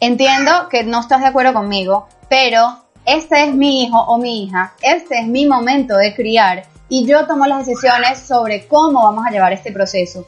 entiendo 0.00 0.68
que 0.68 0.85
no 0.85 1.00
estás 1.00 1.20
de 1.20 1.26
acuerdo 1.26 1.54
conmigo, 1.54 2.06
pero 2.28 2.85
este 3.06 3.44
es 3.44 3.54
mi 3.54 3.85
hijo 3.85 3.99
o 3.99 4.18
mi 4.18 4.44
hija, 4.44 4.75
este 4.82 5.20
es 5.20 5.26
mi 5.26 5.47
momento 5.47 5.97
de 5.97 6.14
criar 6.14 6.64
y 6.88 7.07
yo 7.07 7.26
tomo 7.26 7.47
las 7.47 7.66
decisiones 7.66 8.21
sobre 8.21 8.66
cómo 8.66 9.02
vamos 9.02 9.26
a 9.26 9.30
llevar 9.30 9.52
este 9.52 9.73
proceso. 9.73 10.26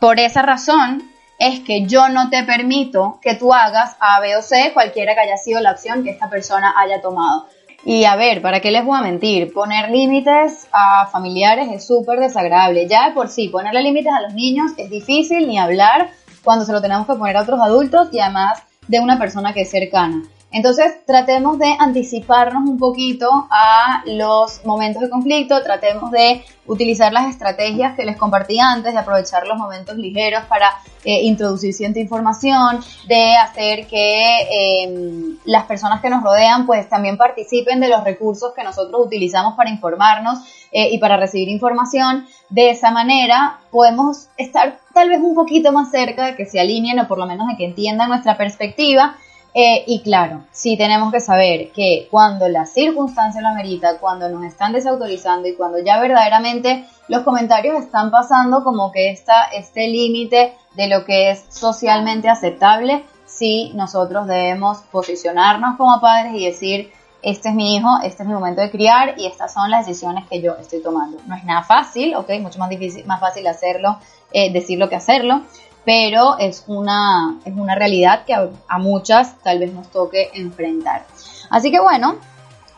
Por 0.00 0.20
esa 0.20 0.42
razón 0.42 1.02
es 1.38 1.60
que 1.60 1.86
yo 1.86 2.08
no 2.08 2.30
te 2.30 2.44
permito 2.44 3.18
que 3.20 3.34
tú 3.34 3.52
hagas 3.52 3.96
A, 3.98 4.20
B 4.20 4.36
o 4.36 4.42
C, 4.42 4.70
cualquiera 4.72 5.14
que 5.14 5.20
haya 5.20 5.36
sido 5.36 5.60
la 5.60 5.72
opción 5.72 6.04
que 6.04 6.10
esta 6.10 6.30
persona 6.30 6.74
haya 6.76 7.00
tomado. 7.00 7.46
Y 7.84 8.04
a 8.04 8.16
ver, 8.16 8.40
¿para 8.40 8.60
qué 8.60 8.70
les 8.70 8.84
voy 8.84 8.98
a 8.98 9.02
mentir? 9.02 9.52
Poner 9.52 9.90
límites 9.90 10.68
a 10.72 11.06
familiares 11.06 11.68
es 11.70 11.86
súper 11.86 12.18
desagradable. 12.18 12.88
Ya 12.88 13.08
de 13.08 13.14
por 13.14 13.28
sí, 13.28 13.48
ponerle 13.48 13.82
límites 13.82 14.12
a 14.12 14.22
los 14.22 14.32
niños 14.32 14.72
es 14.78 14.88
difícil 14.88 15.46
ni 15.46 15.58
hablar 15.58 16.08
cuando 16.42 16.64
se 16.64 16.72
lo 16.72 16.80
tenemos 16.80 17.06
que 17.06 17.14
poner 17.14 17.36
a 17.36 17.42
otros 17.42 17.60
adultos 17.60 18.08
y 18.12 18.20
además 18.20 18.62
de 18.88 19.00
una 19.00 19.18
persona 19.18 19.52
que 19.52 19.62
es 19.62 19.70
cercana. 19.70 20.22
Entonces, 20.54 21.04
tratemos 21.04 21.58
de 21.58 21.74
anticiparnos 21.80 22.62
un 22.70 22.78
poquito 22.78 23.28
a 23.50 24.04
los 24.06 24.64
momentos 24.64 25.02
de 25.02 25.10
conflicto, 25.10 25.60
tratemos 25.64 26.12
de 26.12 26.44
utilizar 26.66 27.12
las 27.12 27.26
estrategias 27.26 27.96
que 27.96 28.04
les 28.04 28.16
compartí 28.16 28.60
antes, 28.60 28.92
de 28.92 28.98
aprovechar 29.00 29.48
los 29.48 29.58
momentos 29.58 29.96
ligeros 29.96 30.44
para 30.44 30.70
eh, 31.02 31.24
introducir 31.24 31.74
cierta 31.74 31.98
información, 31.98 32.78
de 33.08 33.34
hacer 33.34 33.88
que 33.88 34.84
em, 34.84 35.38
las 35.44 35.64
personas 35.64 36.00
que 36.00 36.08
nos 36.08 36.22
rodean 36.22 36.66
pues 36.66 36.88
también 36.88 37.16
participen 37.16 37.80
de 37.80 37.88
los 37.88 38.04
recursos 38.04 38.52
que 38.54 38.62
nosotros 38.62 39.06
utilizamos 39.06 39.54
para 39.54 39.70
informarnos 39.70 40.38
eh, 40.70 40.90
y 40.92 40.98
para 40.98 41.16
recibir 41.16 41.48
información. 41.48 42.26
De 42.48 42.70
esa 42.70 42.92
manera 42.92 43.58
podemos 43.72 44.28
estar 44.36 44.78
tal 44.94 45.08
vez 45.08 45.18
un 45.20 45.34
poquito 45.34 45.72
más 45.72 45.90
cerca 45.90 46.26
de 46.26 46.36
que 46.36 46.46
se 46.46 46.60
alineen 46.60 47.00
o 47.00 47.08
por 47.08 47.18
lo 47.18 47.26
menos 47.26 47.48
de 47.48 47.56
que 47.56 47.64
entiendan 47.64 48.08
nuestra 48.08 48.36
perspectiva 48.36 49.16
eh, 49.56 49.84
y 49.86 50.02
claro, 50.02 50.42
sí 50.50 50.76
tenemos 50.76 51.12
que 51.12 51.20
saber 51.20 51.70
que 51.70 52.08
cuando 52.10 52.48
la 52.48 52.66
circunstancia 52.66 53.40
lo 53.40 53.48
amerita, 53.48 53.98
cuando 54.00 54.28
nos 54.28 54.42
están 54.42 54.72
desautorizando 54.72 55.46
y 55.46 55.54
cuando 55.54 55.78
ya 55.78 56.00
verdaderamente 56.00 56.84
los 57.06 57.22
comentarios 57.22 57.78
están 57.78 58.10
pasando 58.10 58.64
como 58.64 58.90
que 58.90 59.10
está 59.10 59.44
este 59.54 59.86
límite 59.86 60.54
de 60.74 60.88
lo 60.88 61.04
que 61.04 61.30
es 61.30 61.44
socialmente 61.50 62.28
aceptable, 62.28 63.04
sí 63.26 63.70
nosotros 63.76 64.26
debemos 64.26 64.78
posicionarnos 64.90 65.76
como 65.76 66.00
padres 66.00 66.34
y 66.34 66.46
decir, 66.46 66.92
este 67.22 67.50
es 67.50 67.54
mi 67.54 67.76
hijo, 67.76 67.88
este 68.02 68.24
es 68.24 68.28
mi 68.28 68.34
momento 68.34 68.60
de 68.60 68.72
criar 68.72 69.14
y 69.18 69.26
estas 69.26 69.54
son 69.54 69.70
las 69.70 69.86
decisiones 69.86 70.24
que 70.28 70.42
yo 70.42 70.56
estoy 70.60 70.82
tomando. 70.82 71.18
No 71.26 71.36
es 71.36 71.44
nada 71.44 71.62
fácil, 71.62 72.16
ok, 72.16 72.28
mucho 72.40 72.58
más 72.58 72.68
difícil, 72.68 73.06
más 73.06 73.20
fácil 73.20 73.46
hacerlo, 73.46 73.98
eh, 74.32 74.52
decirlo 74.52 74.88
que 74.88 74.96
hacerlo, 74.96 75.42
pero 75.84 76.38
es 76.38 76.64
una, 76.66 77.38
es 77.44 77.54
una 77.54 77.74
realidad 77.74 78.24
que 78.24 78.34
a, 78.34 78.78
muchas 78.78 79.38
tal 79.42 79.58
vez 79.58 79.72
nos 79.72 79.90
toque 79.90 80.30
enfrentar. 80.34 81.06
Así 81.50 81.70
que 81.70 81.80
bueno, 81.80 82.16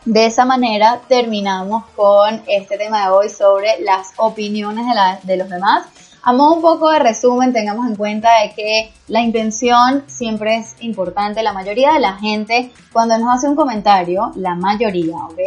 de 0.05 0.25
esa 0.25 0.45
manera 0.45 1.01
terminamos 1.07 1.85
con 1.95 2.41
este 2.47 2.77
tema 2.77 3.05
de 3.05 3.09
hoy 3.11 3.29
sobre 3.29 3.79
las 3.81 4.13
opiniones 4.17 4.85
de, 4.85 5.27
de 5.27 5.37
los 5.37 5.49
demás. 5.49 5.85
A 6.23 6.33
modo 6.33 6.55
un 6.55 6.61
poco 6.61 6.89
de 6.89 6.99
resumen, 6.99 7.53
tengamos 7.53 7.87
en 7.87 7.95
cuenta 7.95 8.29
de 8.41 8.51
que 8.53 8.91
la 9.07 9.21
intención 9.21 10.03
siempre 10.07 10.57
es 10.57 10.75
importante. 10.81 11.41
La 11.41 11.53
mayoría 11.53 11.93
de 11.93 11.99
la 11.99 12.17
gente, 12.17 12.73
cuando 12.91 13.17
nos 13.17 13.33
hace 13.33 13.47
un 13.47 13.55
comentario, 13.55 14.33
la 14.35 14.53
mayoría, 14.53 15.15
¿ok? 15.15 15.39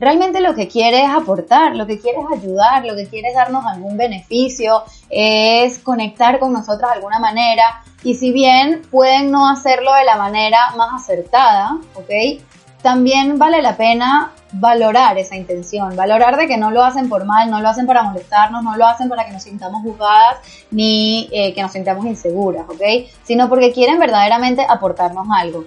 Realmente 0.00 0.40
lo 0.40 0.54
que 0.54 0.68
quiere 0.68 1.02
es 1.02 1.10
aportar, 1.10 1.74
lo 1.76 1.86
que 1.86 1.98
quiere 1.98 2.18
es 2.20 2.40
ayudar, 2.40 2.84
lo 2.84 2.94
que 2.94 3.06
quiere 3.06 3.28
es 3.28 3.34
darnos 3.34 3.64
algún 3.66 3.96
beneficio, 3.96 4.84
es 5.10 5.78
conectar 5.78 6.38
con 6.38 6.52
nosotros 6.52 6.90
de 6.90 6.96
alguna 6.96 7.18
manera. 7.18 7.82
Y 8.04 8.14
si 8.14 8.32
bien 8.32 8.82
pueden 8.90 9.30
no 9.30 9.48
hacerlo 9.48 9.92
de 9.94 10.04
la 10.04 10.16
manera 10.16 10.58
más 10.76 11.02
acertada, 11.02 11.78
¿ok? 11.94 12.42
También 12.82 13.38
vale 13.38 13.60
la 13.60 13.76
pena 13.76 14.32
valorar 14.52 15.18
esa 15.18 15.36
intención, 15.36 15.96
valorar 15.96 16.36
de 16.36 16.46
que 16.46 16.56
no 16.56 16.70
lo 16.70 16.84
hacen 16.84 17.08
por 17.08 17.24
mal, 17.24 17.50
no 17.50 17.60
lo 17.60 17.68
hacen 17.68 17.86
para 17.86 18.04
molestarnos, 18.04 18.62
no 18.62 18.76
lo 18.76 18.86
hacen 18.86 19.08
para 19.08 19.26
que 19.26 19.32
nos 19.32 19.42
sintamos 19.42 19.82
juzgadas 19.82 20.38
ni 20.70 21.28
eh, 21.32 21.52
que 21.52 21.60
nos 21.60 21.72
sintamos 21.72 22.06
inseguras, 22.06 22.64
¿ok? 22.68 23.08
Sino 23.24 23.48
porque 23.48 23.72
quieren 23.72 23.98
verdaderamente 23.98 24.64
aportarnos 24.66 25.26
algo. 25.34 25.64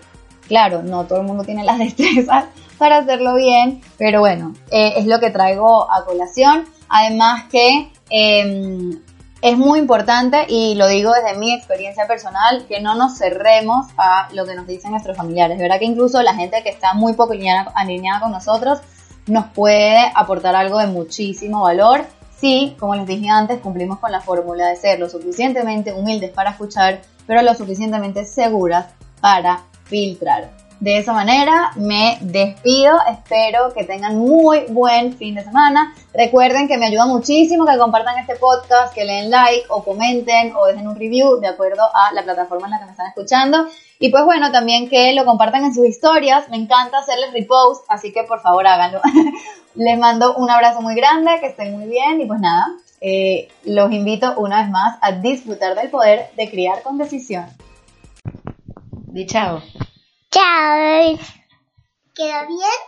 Claro, 0.48 0.82
no 0.84 1.04
todo 1.04 1.20
el 1.20 1.28
mundo 1.28 1.44
tiene 1.44 1.64
las 1.64 1.78
destrezas 1.80 2.46
para 2.82 2.98
hacerlo 2.98 3.36
bien, 3.36 3.80
pero 4.00 4.22
bueno, 4.22 4.56
eh, 4.72 4.94
es 4.98 5.06
lo 5.06 5.20
que 5.20 5.30
traigo 5.30 5.92
a 5.92 6.04
colación. 6.04 6.66
Además 6.90 7.44
que 7.52 7.92
em, 8.10 9.00
es 9.40 9.56
muy 9.56 9.78
importante, 9.78 10.46
y 10.48 10.74
lo 10.74 10.88
digo 10.88 11.12
desde 11.14 11.38
mi 11.38 11.54
experiencia 11.54 12.08
personal, 12.08 12.66
que 12.68 12.82
no 12.82 12.96
nos 12.96 13.20
cerremos 13.20 13.86
a 13.98 14.30
lo 14.34 14.48
que 14.48 14.56
nos 14.56 14.66
dicen 14.66 14.90
nuestros 14.90 15.16
familiares. 15.16 15.60
Verdad 15.60 15.78
que 15.78 15.86
incluso 15.86 16.24
la 16.24 16.34
gente 16.34 16.64
que 16.64 16.70
está 16.70 16.96
muy 16.96 17.14
poco 17.14 17.34
alineada, 17.76 18.20
con 18.20 18.32
nosotros 18.32 18.80
nos 19.28 19.46
puede 19.50 20.12
aportar 20.16 20.56
algo 20.56 20.80
de 20.80 20.88
muchísimo 20.88 21.62
valor 21.62 22.08
si, 22.40 22.76
como 22.80 22.96
les 22.96 23.06
dije 23.06 23.30
antes, 23.30 23.60
cumplimos 23.60 24.00
con 24.00 24.12
la 24.12 24.22
fórmula 24.22 24.70
de 24.70 24.76
ser 24.76 25.00
lo 25.00 25.08
suficientemente 25.08 25.94
humildes 25.94 26.32
para 26.32 26.50
escuchar, 26.50 27.02
pero 27.28 27.44
lo 27.44 27.54
suficientemente 27.54 28.26
seguras 28.26 28.88
para 29.22 29.66
filtrar. 29.84 30.61
De 30.82 30.98
esa 30.98 31.14
manera 31.14 31.74
me 31.76 32.18
despido, 32.22 32.98
espero 33.08 33.72
que 33.72 33.84
tengan 33.84 34.18
muy 34.18 34.66
buen 34.70 35.14
fin 35.14 35.36
de 35.36 35.44
semana. 35.44 35.94
Recuerden 36.12 36.68
que 36.68 36.80
me 36.80 36.88
ayuda 36.88 37.06
muchísimo 37.06 37.68
que 37.68 37.78
compartan 37.78 38.18
este 38.18 38.36
podcast, 38.36 38.92
que 38.92 39.06
leen 39.06 39.30
like 39.30 39.66
o 39.70 39.84
comenten 39.84 40.56
o 40.56 40.66
dejen 40.66 40.88
un 40.88 40.96
review 40.96 41.40
de 41.40 41.50
acuerdo 41.50 41.84
a 41.94 42.12
la 42.14 42.24
plataforma 42.24 42.66
en 42.66 42.72
la 42.72 42.80
que 42.80 42.86
me 42.86 42.92
están 42.92 43.06
escuchando. 43.06 43.68
Y 44.00 44.10
pues 44.10 44.26
bueno, 44.26 44.52
también 44.52 44.90
que 44.90 45.14
lo 45.14 45.24
compartan 45.24 45.66
en 45.66 45.76
sus 45.76 45.86
historias, 45.86 46.50
me 46.50 46.58
encanta 46.58 46.98
hacerles 46.98 47.32
repost, 47.32 47.86
así 47.88 48.12
que 48.12 48.24
por 48.24 48.42
favor 48.42 48.66
háganlo. 48.66 49.02
Les 49.76 50.00
mando 50.00 50.34
un 50.34 50.50
abrazo 50.50 50.82
muy 50.82 50.96
grande, 50.96 51.30
que 51.42 51.46
estén 51.46 51.78
muy 51.78 51.86
bien 51.90 52.20
y 52.22 52.26
pues 52.26 52.40
nada, 52.40 52.70
eh, 53.02 53.50
los 53.66 53.92
invito 53.92 54.34
una 54.36 54.64
vez 54.64 54.72
más 54.72 54.98
a 55.02 55.12
disfrutar 55.12 55.76
del 55.76 55.92
poder 55.92 56.32
de 56.36 56.50
criar 56.50 56.82
con 56.82 56.98
decisión. 56.98 57.46
Di 58.92 59.28
chao. 59.28 59.62
Chao. 60.32 61.20
¿Quedó 62.16 62.48
bien? 62.48 62.82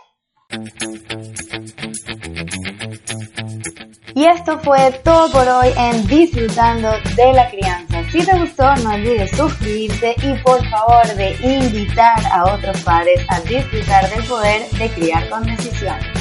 Y 4.14 4.24
esto 4.24 4.58
fue 4.60 4.92
todo 5.04 5.30
por 5.30 5.46
hoy 5.46 5.68
en 5.76 6.06
Disfrutando 6.06 6.90
de 7.16 7.32
la 7.34 7.50
Crianza. 7.50 8.02
Si 8.10 8.24
te 8.24 8.38
gustó, 8.38 8.74
no 8.76 8.94
olvides 8.94 9.30
suscribirte 9.36 10.14
y 10.22 10.34
por 10.42 10.66
favor 10.70 11.06
de 11.16 11.32
invitar 11.42 12.24
a 12.32 12.54
otros 12.54 12.80
padres 12.82 13.20
a 13.28 13.40
disfrutar 13.40 14.08
del 14.08 14.24
poder 14.24 14.66
de 14.70 14.88
criar 14.90 15.28
con 15.28 15.44
decisión. 15.44 16.13